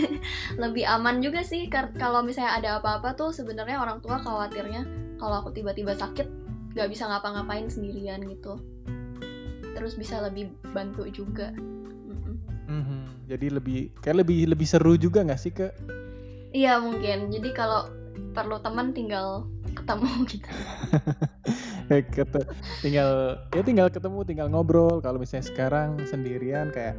[0.64, 1.68] lebih aman juga sih
[2.00, 4.88] kalau misalnya ada apa-apa tuh sebenarnya orang tua khawatirnya
[5.20, 6.24] kalau aku tiba-tiba sakit
[6.72, 8.56] nggak bisa ngapa-ngapain sendirian gitu.
[9.76, 11.52] Terus bisa lebih bantu juga.
[11.52, 12.36] Mm-mm.
[12.64, 13.28] Mhm.
[13.28, 15.68] Jadi lebih kayak lebih lebih seru juga nggak sih ke?
[16.56, 17.28] Iya mungkin.
[17.28, 17.99] Jadi kalau
[18.30, 20.50] perlu teman tinggal ketemu gitu.
[21.90, 22.06] Eh,
[22.86, 25.02] tinggal ya tinggal ketemu tinggal ngobrol.
[25.02, 26.94] Kalau misalnya sekarang sendirian kayak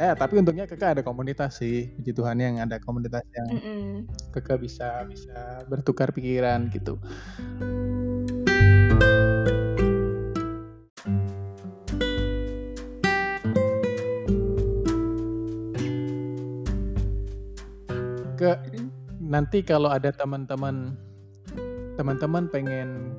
[0.00, 1.92] eh tapi untungnya Keke ada komunitas sih.
[2.00, 4.08] Puji Tuhan yang ada komunitas yang Mm-mm.
[4.32, 6.96] Keke bisa bisa bertukar pikiran gitu.
[19.42, 20.94] Nanti kalau ada teman-teman
[21.98, 23.10] teman-teman pengen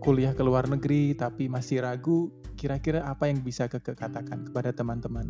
[0.00, 5.28] kuliah ke luar negeri tapi masih ragu, kira-kira apa yang bisa Keke katakan kepada teman-teman?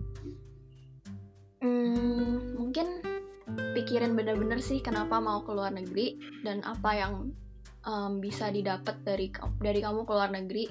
[1.58, 3.02] Hmm, mungkin
[3.74, 6.14] pikirin bener-bener sih kenapa mau ke luar negeri
[6.46, 7.34] dan apa yang
[7.82, 10.70] em, bisa didapat dari dari kamu ke luar negeri.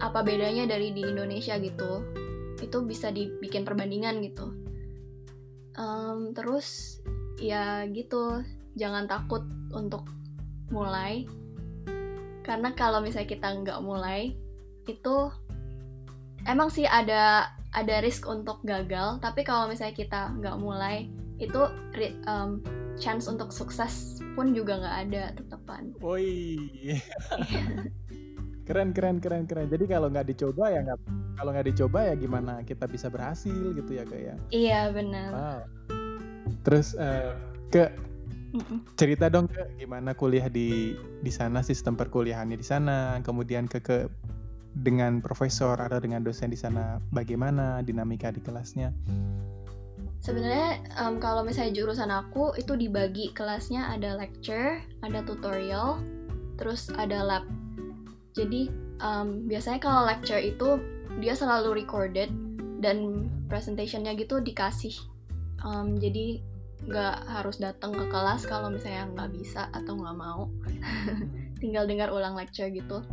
[0.00, 2.00] Apa bedanya dari di Indonesia gitu?
[2.64, 4.56] Itu bisa dibikin perbandingan gitu.
[5.76, 6.96] Em, terus
[7.42, 8.46] ya gitu,
[8.78, 9.42] jangan takut
[9.74, 10.06] untuk
[10.70, 11.26] mulai.
[12.46, 14.38] Karena kalau misalnya kita nggak mulai,
[14.86, 15.16] itu
[16.46, 21.08] emang sih ada ada risk untuk gagal tapi kalau misalnya kita nggak mulai
[21.40, 21.70] itu
[22.28, 22.60] um,
[23.00, 26.58] chance untuk sukses pun juga nggak ada tetepan Woi.
[28.68, 29.66] keren keren keren keren.
[29.66, 30.98] Jadi kalau nggak dicoba ya nggak
[31.34, 34.38] kalau nggak dicoba ya gimana kita bisa berhasil gitu ya kayak.
[34.54, 35.60] iya benar Wow.
[36.62, 37.32] Terus eh,
[37.72, 37.92] ke
[39.00, 40.92] cerita dong ke gimana kuliah di
[41.24, 43.98] di sana sistem perkuliahannya di sana, kemudian ke ke
[44.72, 48.92] dengan profesor atau dengan dosen di sana bagaimana dinamika di kelasnya.
[50.22, 55.98] sebenarnya um, kalau misalnya jurusan aku itu dibagi kelasnya ada lecture ada tutorial
[56.56, 57.44] terus ada lab.
[58.32, 58.70] Jadi
[59.02, 60.78] um, biasanya kalau lecture itu
[61.18, 62.30] dia selalu recorded
[62.78, 64.94] dan presentationnya gitu dikasih
[65.62, 66.42] Um, jadi
[66.82, 70.50] nggak harus datang ke kelas kalau misalnya nggak bisa atau nggak mau.
[71.62, 73.06] Tinggal dengar ulang lecture gitu.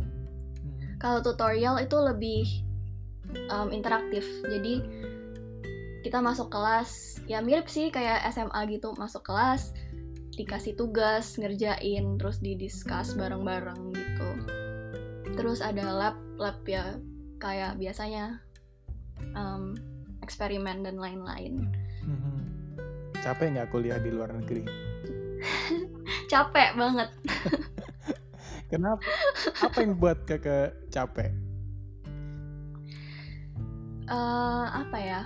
[0.98, 2.44] Kalau tutorial itu lebih
[3.48, 4.26] um, interaktif.
[4.46, 4.82] Jadi
[6.00, 9.76] kita masuk kelas ya mirip sih kayak SMA gitu masuk kelas
[10.34, 14.30] dikasih tugas ngerjain terus didiskus bareng-bareng gitu.
[15.36, 16.96] Terus ada lab lab ya
[17.38, 18.40] kayak biasanya
[19.36, 19.76] um,
[20.24, 21.68] eksperimen dan lain-lain.
[22.04, 22.39] Mhm.
[23.20, 24.64] Capek nggak kuliah di luar negeri?
[26.32, 27.08] capek banget
[28.70, 29.02] Kenapa?
[29.66, 31.34] Apa yang buat kakak capek?
[34.10, 35.22] Eh, apa ya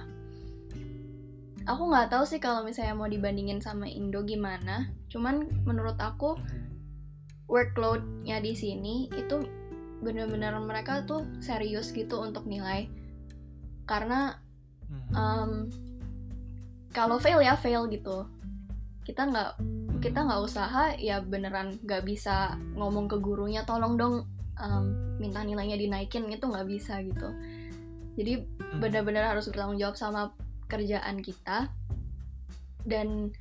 [1.65, 6.37] aku nggak tahu sih kalau misalnya mau dibandingin sama Indo gimana cuman menurut aku
[7.49, 9.41] workloadnya di sini itu
[10.05, 12.93] benar-benar mereka tuh serius gitu untuk nilai
[13.89, 14.37] karena
[15.17, 15.73] um,
[16.95, 18.25] kalau fail ya fail gitu.
[19.03, 19.51] Kita nggak
[20.01, 24.15] kita nggak usaha ya beneran nggak bisa ngomong ke gurunya tolong dong
[24.61, 27.29] um, minta nilainya dinaikin itu nggak bisa gitu.
[28.15, 28.79] Jadi hmm.
[28.79, 30.31] benar-benar harus bertanggung jawab sama
[30.71, 31.69] kerjaan kita.
[32.87, 33.35] Dan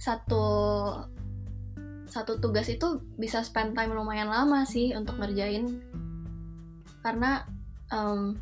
[0.00, 0.44] satu
[2.10, 5.78] satu tugas itu bisa spend time lumayan lama sih untuk ngerjain.
[7.06, 7.46] Karena
[7.94, 8.34] um,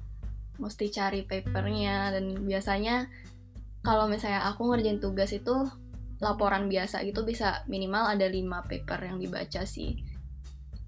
[0.58, 3.06] mesti cari papernya dan biasanya
[3.82, 5.68] kalau misalnya aku ngerjain tugas itu
[6.18, 10.02] laporan biasa gitu bisa minimal ada 5 paper yang dibaca sih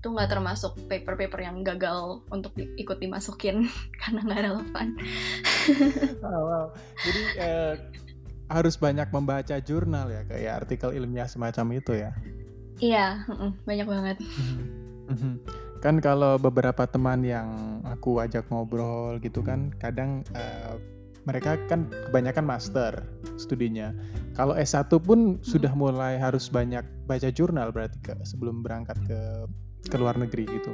[0.00, 3.68] itu nggak termasuk paper-paper yang gagal untuk di, ikut dimasukin
[4.00, 4.88] karena nggak relevan.
[6.24, 6.66] oh, wow.
[7.05, 7.74] Jadi eh,
[8.48, 12.16] harus banyak membaca jurnal ya kayak artikel ilmiah semacam itu ya?
[12.81, 13.29] Iya,
[13.68, 14.16] banyak banget.
[14.24, 15.37] Mhm.
[15.81, 20.76] kan kalau beberapa teman yang aku ajak ngobrol gitu kan, kadang uh,
[21.28, 22.92] mereka kan kebanyakan master
[23.37, 23.92] studinya.
[24.37, 25.44] Kalau S1 pun hmm.
[25.44, 29.20] sudah mulai harus banyak baca jurnal berarti ke sebelum berangkat ke
[29.90, 30.72] ke luar negeri gitu.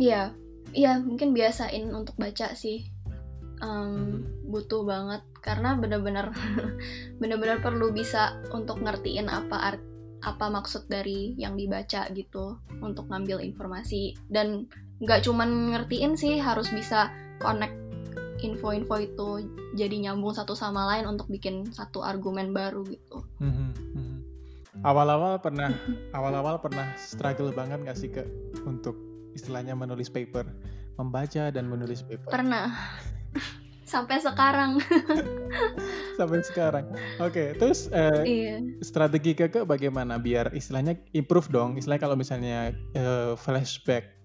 [0.00, 0.32] Iya,
[0.72, 2.88] iya mungkin biasain untuk baca sih.
[3.60, 6.32] Um, butuh banget karena benar-benar
[7.20, 9.82] benar-benar perlu bisa untuk ngertiin apa art
[10.20, 14.68] apa maksud dari yang dibaca gitu untuk ngambil informasi dan
[15.00, 17.08] nggak cuman ngertiin sih harus bisa
[17.40, 17.79] connect
[18.42, 19.28] info-info itu
[19.76, 23.22] jadi nyambung satu sama lain untuk bikin satu argumen baru gitu.
[23.40, 24.18] Mm-hmm, mm-hmm.
[24.86, 25.70] Awal-awal pernah
[26.16, 28.24] awal-awal pernah struggle banget gak sih ke
[28.64, 28.96] untuk
[29.36, 30.48] istilahnya menulis paper,
[30.98, 32.30] membaca dan menulis paper?
[32.30, 32.72] Pernah.
[33.90, 34.78] Sampai sekarang.
[36.18, 36.94] Sampai sekarang.
[37.18, 38.62] Oke, okay, terus uh, iya.
[38.86, 41.74] strategi kakak bagaimana biar istilahnya improve dong?
[41.74, 44.19] Istilahnya kalau misalnya uh, flashback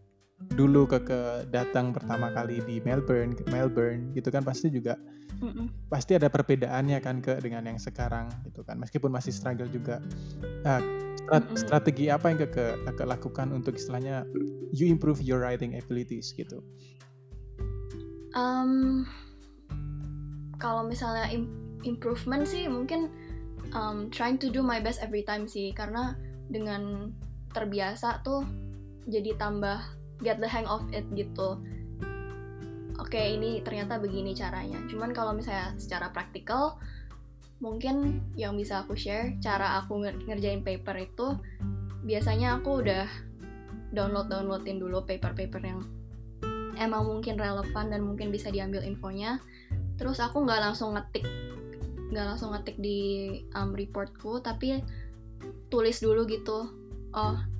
[0.55, 4.99] dulu ke, ke datang pertama kali di Melbourne Melbourne gitu kan pasti juga
[5.43, 5.67] Mm-mm.
[5.91, 8.79] pasti ada perbedaannya kan ke dengan yang sekarang gitu kan.
[8.79, 9.99] Meskipun masih struggle juga.
[10.63, 10.79] Nah,
[11.59, 12.47] strategi apa yang ke,
[12.79, 14.23] ke lakukan untuk istilahnya
[14.71, 16.63] you improve your writing abilities gitu?
[18.35, 19.03] Um,
[20.59, 21.27] kalau misalnya
[21.83, 23.11] improvement sih mungkin
[23.75, 25.75] um, trying to do my best every time sih.
[25.75, 26.15] Karena
[26.47, 27.11] dengan
[27.51, 28.43] terbiasa tuh
[29.11, 29.83] jadi tambah
[30.23, 31.59] get the hang of it gitu.
[32.95, 34.79] Oke okay, ini ternyata begini caranya.
[34.87, 36.79] Cuman kalau misalnya secara praktikal
[37.63, 41.39] mungkin yang bisa aku share cara aku ngerjain paper itu
[42.03, 43.07] biasanya aku udah
[43.95, 45.87] download downloadin dulu paper-paper yang
[46.75, 49.39] emang mungkin relevan dan mungkin bisa diambil infonya.
[49.95, 51.23] Terus aku nggak langsung ngetik
[52.11, 54.83] nggak langsung ngetik di um, reportku tapi
[55.71, 56.69] tulis dulu gitu.
[57.15, 57.54] Oh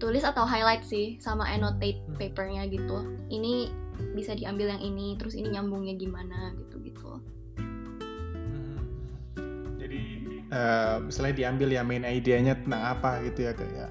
[0.00, 2.16] tulis atau highlight sih sama annotate hmm.
[2.16, 3.04] papernya gitu.
[3.28, 3.68] Ini
[4.16, 7.20] bisa diambil yang ini terus ini nyambungnya gimana gitu gitu
[7.60, 8.76] hmm.
[9.76, 10.00] jadi
[10.50, 13.88] uh, misalnya diambil ya main idenya tentang apa gitu ya kak ya.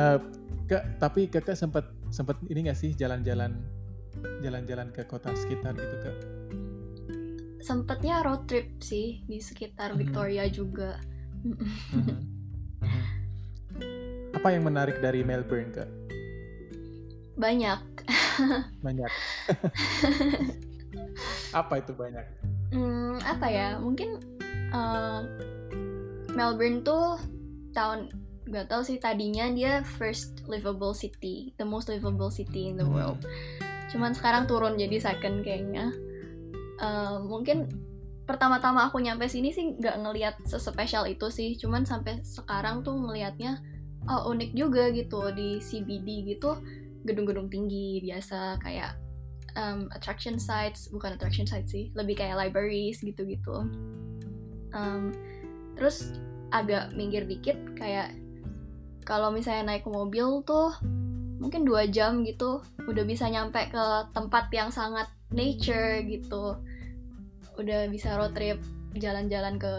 [0.00, 0.18] Uh,
[0.66, 3.60] kak tapi kakak sempat sempat ini nggak sih jalan-jalan
[4.40, 6.16] jalan-jalan ke kota sekitar gitu kak?
[7.60, 10.00] Sempetnya road trip sih di sekitar hmm.
[10.00, 10.96] Victoria juga.
[11.42, 12.36] Hmm
[14.46, 15.90] apa yang menarik dari Melbourne kak?
[17.34, 17.82] Banyak.
[18.86, 19.10] banyak.
[21.50, 22.22] apa itu banyak?
[22.70, 23.74] Hmm, apa ya?
[23.82, 24.22] Mungkin
[24.70, 25.26] uh,
[26.38, 27.18] Melbourne tuh
[27.74, 28.14] tahun
[28.46, 32.94] gak tau sih tadinya dia first livable city, the most livable city in the hmm.
[32.94, 33.26] world.
[33.90, 35.90] Cuman sekarang turun jadi second kayaknya.
[36.78, 37.66] Uh, mungkin
[38.30, 43.74] pertama-tama aku nyampe sini sih nggak ngelihat sespesial itu sih, cuman sampai sekarang tuh ngelihatnya
[44.10, 46.58] oh, unik juga gitu di CBD gitu
[47.06, 48.98] gedung-gedung tinggi biasa kayak
[49.54, 53.66] um, attraction sites bukan attraction sites sih lebih kayak libraries gitu-gitu.
[54.74, 55.14] Um,
[55.78, 56.12] terus
[56.50, 58.12] agak minggir dikit kayak
[59.06, 60.74] kalau misalnya naik mobil tuh
[61.38, 66.58] mungkin dua jam gitu udah bisa nyampe ke tempat yang sangat nature gitu.
[67.56, 68.60] Udah bisa road trip
[68.98, 69.74] jalan-jalan ke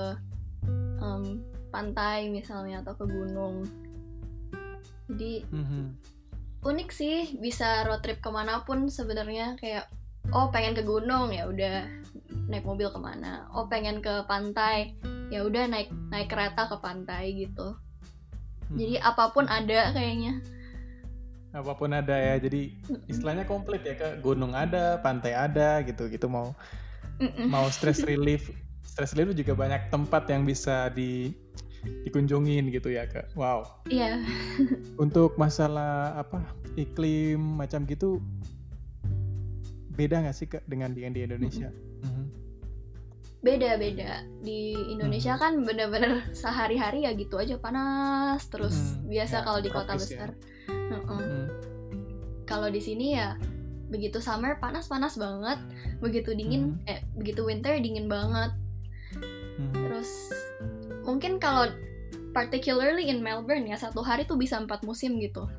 [1.03, 3.67] um, pantai misalnya atau ke gunung
[5.07, 5.85] jadi mm-hmm.
[6.63, 9.87] unik sih bisa road trip ke mana pun sebenarnya kayak
[10.35, 11.87] oh pengen ke gunung ya udah
[12.47, 14.95] naik mobil ke mana oh pengen ke pantai
[15.31, 17.75] ya udah naik naik kereta ke pantai gitu
[18.71, 18.77] hmm.
[18.79, 20.39] jadi apa pun ada kayaknya
[21.55, 22.75] apa pun ada ya jadi
[23.07, 26.51] istilahnya komplit ya ke gunung ada pantai ada gitu gitu mau
[27.17, 27.47] Mm-mm.
[27.49, 28.51] mau stress relief
[28.83, 31.33] stress relief juga banyak tempat yang bisa di
[32.05, 33.31] dikunjungin gitu ya kak.
[33.35, 33.67] Wow.
[33.87, 34.23] Iya.
[35.03, 36.41] Untuk masalah apa
[36.77, 38.21] iklim macam gitu
[39.97, 41.73] beda nggak sih kak dengan di di Indonesia?
[41.73, 42.25] Mm-hmm.
[43.41, 44.11] Beda beda
[44.45, 45.65] di Indonesia mm-hmm.
[45.65, 49.09] kan bener-bener sehari-hari ya gitu aja panas terus mm-hmm.
[49.09, 49.99] biasa ya, kalau di kota ya.
[49.99, 50.29] besar.
[50.69, 50.97] Ya.
[51.01, 51.43] Mm-hmm.
[52.47, 53.35] Kalau di sini ya
[53.87, 55.59] begitu summer panas-panas banget,
[56.03, 56.91] begitu dingin mm-hmm.
[56.93, 58.53] eh begitu winter dingin banget.
[59.17, 59.73] Mm-hmm.
[59.73, 60.11] Terus
[61.17, 61.73] mungkin kalau
[62.29, 65.49] particularly in Melbourne ya satu hari tuh bisa empat musim gitu.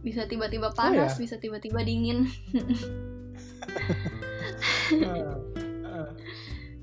[0.00, 1.28] Bisa tiba-tiba panas oh, ya?
[1.28, 2.24] bisa tiba-tiba dingin.
[4.96, 5.36] Uh,
[5.92, 6.08] uh,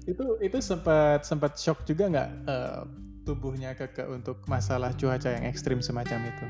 [0.06, 2.86] itu itu sempat sempat shock juga nggak uh,
[3.26, 6.46] tubuhnya ke, ke untuk masalah cuaca yang ekstrim semacam itu?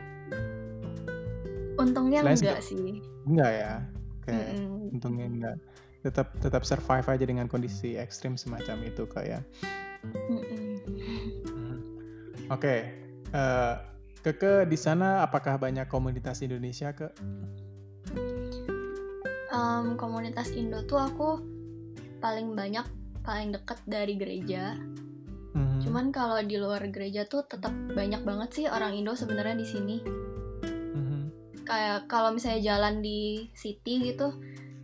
[1.79, 2.99] Untungnya Selain enggak sih.
[3.23, 3.73] Enggak ya?
[4.27, 4.93] Kayak mm -mm.
[4.99, 5.55] untungnya enggak
[6.03, 9.45] tetap tetap survive aja dengan kondisi ekstrim semacam itu kayak
[10.03, 10.71] mm -mm.
[12.51, 12.79] Oke, okay.
[13.31, 13.75] uh, eh,
[14.27, 17.07] Keke di sana apakah banyak komunitas Indonesia ke?
[19.55, 21.39] Um, komunitas Indo tuh aku
[22.19, 22.83] paling banyak
[23.23, 24.75] paling deket dari gereja.
[25.55, 25.79] Mm-hmm.
[25.79, 29.97] Cuman kalau di luar gereja tuh tetap banyak banget sih orang Indo sebenarnya di sini.
[30.67, 31.21] Mm-hmm.
[31.63, 34.35] Kayak kalau misalnya jalan di city gitu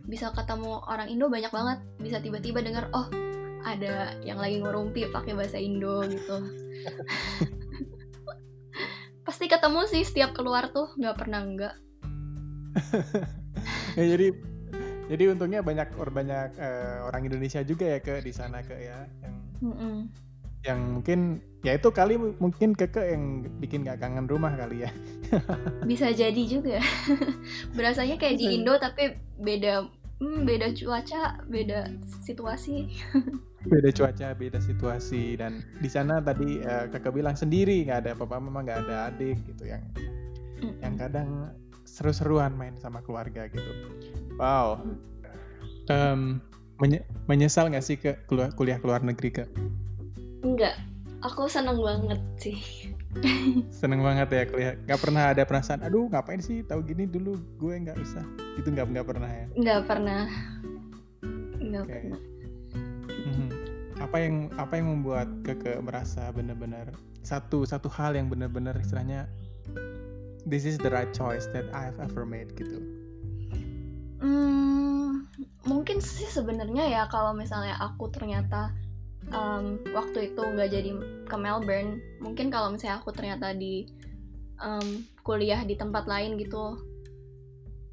[0.08, 1.84] bisa ketemu orang Indo banyak banget.
[2.00, 3.12] Bisa tiba-tiba dengar oh
[3.60, 6.67] ada yang lagi ngurumpi pakai bahasa Indo gitu.
[9.26, 11.74] Pasti ketemu sih setiap keluar tuh nggak pernah enggak
[13.98, 14.26] ya, jadi
[15.08, 19.08] jadi untungnya banyak banyak uh, orang Indonesia juga ya ke di sana ke ya.
[19.24, 19.34] Yang
[19.64, 19.96] mm -mm.
[20.66, 21.20] yang mungkin
[21.64, 24.90] ya itu kali mungkin ke ke yang bikin gak kangen rumah kali ya.
[25.88, 26.76] Bisa jadi juga.
[27.76, 29.88] Berasanya kayak di Indo tapi beda
[30.22, 31.90] hmm, beda cuaca beda
[32.22, 32.90] situasi.
[33.66, 35.34] Beda cuaca beda situasi.
[35.34, 39.38] Dan di sana tadi uh, kakak bilang sendiri nggak ada papa mama nggak ada adik
[39.50, 39.82] gitu yang
[40.62, 40.78] mm.
[40.78, 41.50] yang kadang
[41.82, 43.72] seru-seruan main sama keluarga gitu.
[44.38, 44.86] Wow.
[45.90, 46.38] Um,
[46.78, 49.48] menye menyesal nggak sih ke kuliah kuliah keluar negeri kak?
[50.46, 50.78] Enggak
[51.22, 52.58] aku seneng banget sih
[53.80, 56.62] seneng banget ya kuliah nggak pernah ada perasaan aduh ngapain sih?
[56.66, 58.24] Tahu gini dulu gue nggak usah.
[58.58, 59.46] Itu nggak nggak pernah ya?
[59.54, 60.22] Nggak pernah.
[61.58, 61.94] Nggak okay.
[62.02, 62.20] pernah.
[63.08, 63.50] Hmm
[63.98, 66.94] apa yang apa yang membuat keke merasa benar-benar
[67.26, 69.26] satu satu hal yang benar-benar istilahnya
[70.46, 72.80] this is the right choice that I've ever made gitu?
[74.18, 75.28] Hmm,
[75.68, 78.72] mungkin sih sebenarnya ya kalau misalnya aku ternyata
[79.34, 80.90] um, waktu itu nggak jadi
[81.28, 83.88] ke Melbourne mungkin kalau misalnya aku ternyata di
[84.60, 86.78] um, kuliah di tempat lain gitu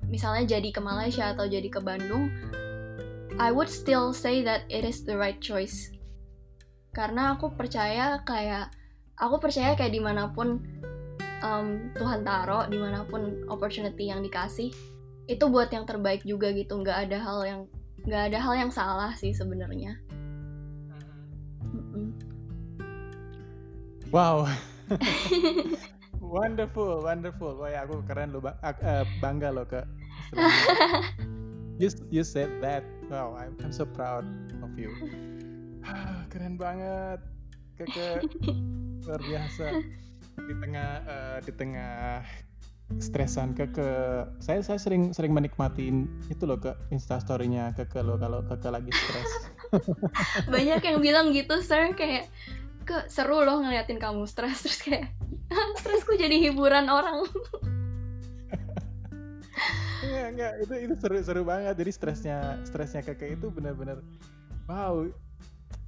[0.05, 2.29] misalnya jadi ke Malaysia atau jadi ke Bandung
[3.35, 5.91] I would still say that it is the right choice.
[6.95, 8.71] Karena aku percaya kayak
[9.19, 10.63] aku percaya kayak di mana pun
[11.43, 14.71] um, Tuhan taruh, di mana pun opportunity yang dikasih
[15.27, 16.79] itu buat yang terbaik juga gitu.
[16.79, 17.61] Nggak ada hal yang
[18.07, 19.99] nggak ada hal yang salah sih sebenarnya.
[24.13, 24.45] Wow.
[26.21, 27.57] wonderful, wonderful.
[27.57, 29.81] Wah, ya, aku keren lo, uh, bangga lo ke.
[31.81, 32.85] you you said that.
[33.09, 34.25] Wow I'm, I'm so proud
[34.65, 34.89] of you.
[36.33, 37.21] Keren banget
[37.77, 38.25] keke
[39.05, 39.65] luar biasa.
[40.35, 42.25] Di tengah uh, di tengah
[43.01, 43.87] stresan ke ke
[44.37, 48.69] saya saya sering sering menikmatin itu loh ke instastorynya ke ke lo kalau ke ke
[48.69, 49.31] lagi stres.
[50.53, 52.29] Banyak yang bilang gitu sir kayak
[52.85, 55.09] ke seru loh ngeliatin kamu stres terus kayak
[55.81, 57.25] stresku jadi hiburan orang?
[60.05, 61.73] Enggak enggak itu itu seru seru banget.
[61.81, 64.05] Jadi stresnya stresnya kakek itu benar-benar
[64.69, 65.09] wow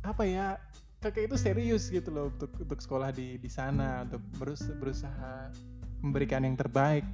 [0.01, 0.57] apa ya
[1.05, 5.33] kakek itu serius gitu loh untuk untuk sekolah di di sana untuk berusaha, berusaha
[6.01, 7.05] memberikan yang terbaik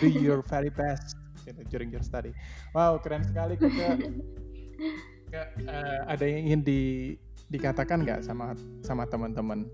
[0.00, 1.14] do your very best
[1.44, 2.32] gitu, during your study.
[2.72, 4.00] Wow keren sekali kakek.
[5.30, 6.80] Kak, uh, ada yang ingin di,
[7.50, 9.66] dikatakan nggak sama sama teman-teman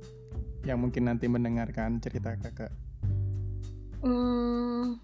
[0.65, 2.73] yang mungkin nanti mendengarkan cerita kakak?
[4.03, 4.99] Hmm,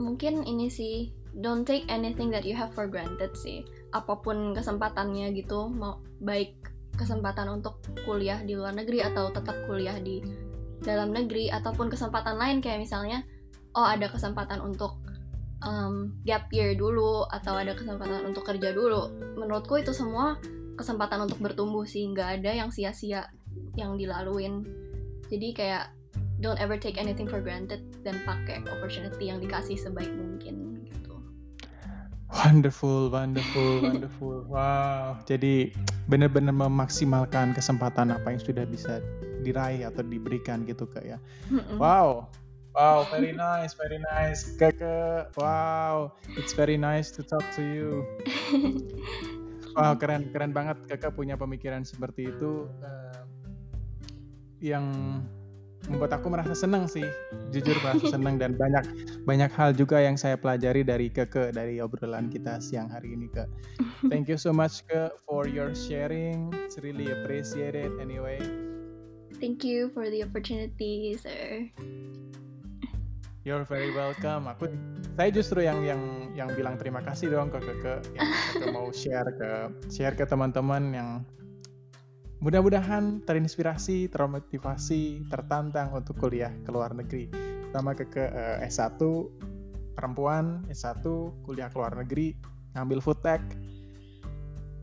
[0.00, 3.62] mungkin ini sih don't take anything that you have for granted sih
[3.94, 6.56] apa pun kesempatannya gitu mau baik
[6.98, 10.18] kesempatan untuk kuliah di luar negeri atau tetap kuliah di
[10.82, 13.22] dalam negeri ataupun kesempatan lain kayak misalnya
[13.78, 14.98] oh ada kesempatan untuk
[15.62, 20.38] um, gap year dulu atau ada kesempatan untuk kerja dulu menurutku itu semua
[20.78, 23.26] kesempatan untuk bertumbuh sih nggak ada yang sia-sia
[23.74, 24.62] yang dilaluin
[25.28, 25.84] jadi kayak
[26.40, 31.18] don't ever take anything for granted dan pakai opportunity yang dikasih sebaik mungkin gitu.
[32.30, 34.36] Wonderful, wonderful, wonderful.
[34.46, 35.18] Wow.
[35.26, 35.74] Jadi
[36.06, 39.02] benar-benar memaksimalkan kesempatan apa yang sudah bisa
[39.42, 41.18] diraih atau diberikan gitu kak ya.
[41.78, 42.30] Wow,
[42.74, 45.30] wow, very nice, very nice, kakak.
[45.34, 48.02] Wow, it's very nice to talk to you.
[49.78, 52.66] Wow, keren, keren banget kakak punya pemikiran seperti itu.
[52.82, 53.22] Uh,
[54.58, 54.90] yang
[55.86, 57.06] membuat aku merasa senang sih.
[57.54, 58.84] Jujur merasa senang dan banyak
[59.22, 63.46] banyak hal juga yang saya pelajari dari keke dari obrolan kita siang hari ini ke
[64.10, 66.50] thank you so much ke for your sharing.
[66.66, 68.42] It's really appreciated anyway.
[69.38, 71.70] Thank you for the opportunity sir
[73.48, 74.44] You're very welcome.
[74.44, 74.68] Aku
[75.16, 78.28] saya justru yang yang yang bilang terima kasih dong ke ke, yang
[78.60, 81.08] ke mau share ke share ke teman-teman yang
[82.44, 87.26] Mudah-mudahan terinspirasi, termotivasi, tertantang untuk kuliah ke luar negeri.
[87.66, 89.00] Pertama ke, ke uh, eh, S1
[89.98, 91.02] perempuan, S1
[91.42, 92.36] kuliah ke luar negeri,
[92.78, 93.42] ngambil food tech.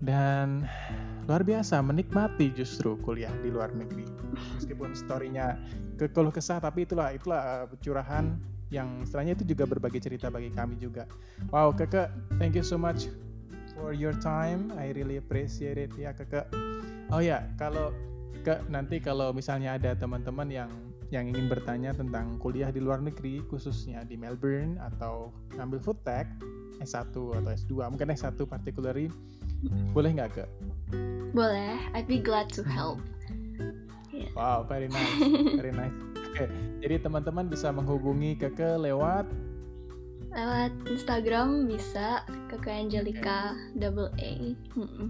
[0.03, 0.68] Dan
[1.30, 4.03] luar biasa menikmati justru kuliah di luar negeri.
[4.59, 5.55] Meskipun storynya
[5.95, 8.36] ke keluh kesah tapi itulah itulah uh, curahan
[8.74, 11.05] yang setelahnya itu juga berbagi cerita bagi kami juga.
[11.53, 12.09] Wow, Keke,
[12.41, 13.09] thank you so much
[13.78, 14.74] for your time.
[14.80, 16.49] I really appreciate it ya, Keke.
[17.13, 17.93] Oh ya, kalau
[18.45, 20.70] ke nanti kalau misalnya ada teman-teman yang
[21.13, 26.26] yang ingin bertanya tentang kuliah di luar negeri khususnya di Melbourne atau ngambil food tech
[26.82, 29.09] S1 atau S2 mungkin S1 particularly
[29.93, 30.45] boleh nggak ke?
[31.34, 33.01] Boleh, I'd be glad to help.
[34.13, 34.32] Yeah.
[34.38, 35.13] Wow, very nice,
[35.57, 35.95] very nice.
[36.36, 36.52] Oke, okay.
[36.84, 39.24] jadi teman-teman bisa menghubungi Keke lewat
[40.36, 43.80] lewat Instagram bisa Keke Angelica okay.
[43.80, 44.34] double A.
[44.76, 45.08] Mm -mm.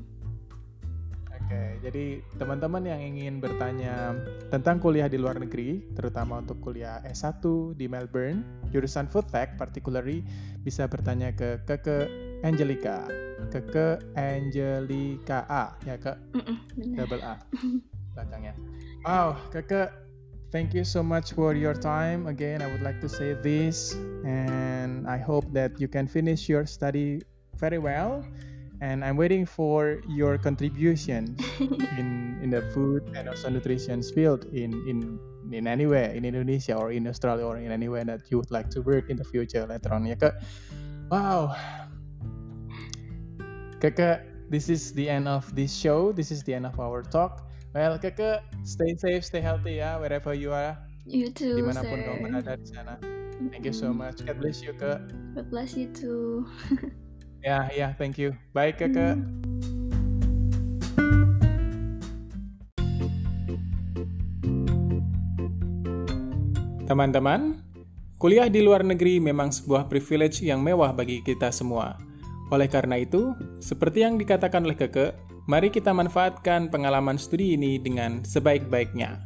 [1.34, 4.14] Oke, jadi teman-teman yang ingin bertanya
[4.54, 7.42] tentang kuliah di luar negeri, terutama untuk kuliah S1
[7.74, 10.22] di Melbourne, jurusan Food Tech particularly,
[10.62, 12.06] bisa bertanya ke Keke
[12.46, 13.10] Angelica.
[13.50, 16.22] Keke Angelica A, ya Kak?
[16.78, 17.42] Double A
[18.14, 18.54] belakangnya.
[19.06, 20.05] Wow, Keke,
[20.52, 22.28] thank you so much for your time.
[22.28, 23.94] Again, I would like to say this,
[24.26, 27.22] and I hope that you can finish your study
[27.58, 28.26] very well
[28.82, 31.38] and I'm waiting for your contribution
[31.98, 35.20] in in the food and also nutrition field in in
[35.54, 38.82] in anywhere in Indonesia or in Australia or in anywhere that you would like to
[38.82, 40.42] work in the future later on ya kak.
[41.14, 41.54] Wow,
[43.78, 46.12] kakak, this is the end of this show.
[46.12, 47.45] This is the end of our talk.
[47.76, 50.80] Well, kakak, stay safe, stay healthy ya wherever you are.
[51.04, 52.08] You too, Di mana pun sir.
[52.08, 52.96] kamu berada di sana.
[53.52, 54.24] Thank you so much.
[54.24, 55.04] God bless you, kak.
[55.36, 56.48] God bless you too.
[57.46, 58.34] Ya, ya, thank you.
[58.58, 59.22] Baik, Kakak.
[66.90, 67.62] Teman-teman,
[68.18, 72.02] kuliah di luar negeri memang sebuah privilege yang mewah bagi kita semua.
[72.50, 75.14] Oleh karena itu, seperti yang dikatakan oleh Keke,
[75.46, 79.22] mari kita manfaatkan pengalaman studi ini dengan sebaik-baiknya.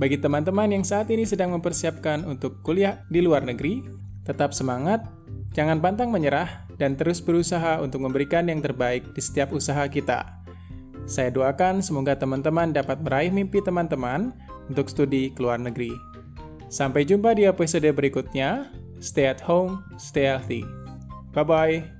[0.00, 3.84] Bagi teman-teman yang saat ini sedang mempersiapkan untuk kuliah di luar negeri,
[4.24, 5.04] tetap semangat,
[5.52, 10.40] jangan pantang menyerah, dan terus berusaha untuk memberikan yang terbaik di setiap usaha kita.
[11.04, 14.32] Saya doakan semoga teman-teman dapat meraih mimpi teman-teman
[14.70, 15.92] untuk studi ke luar negeri.
[16.70, 18.70] Sampai jumpa di episode berikutnya.
[19.02, 20.62] Stay at home, stay healthy.
[21.34, 21.99] Bye bye.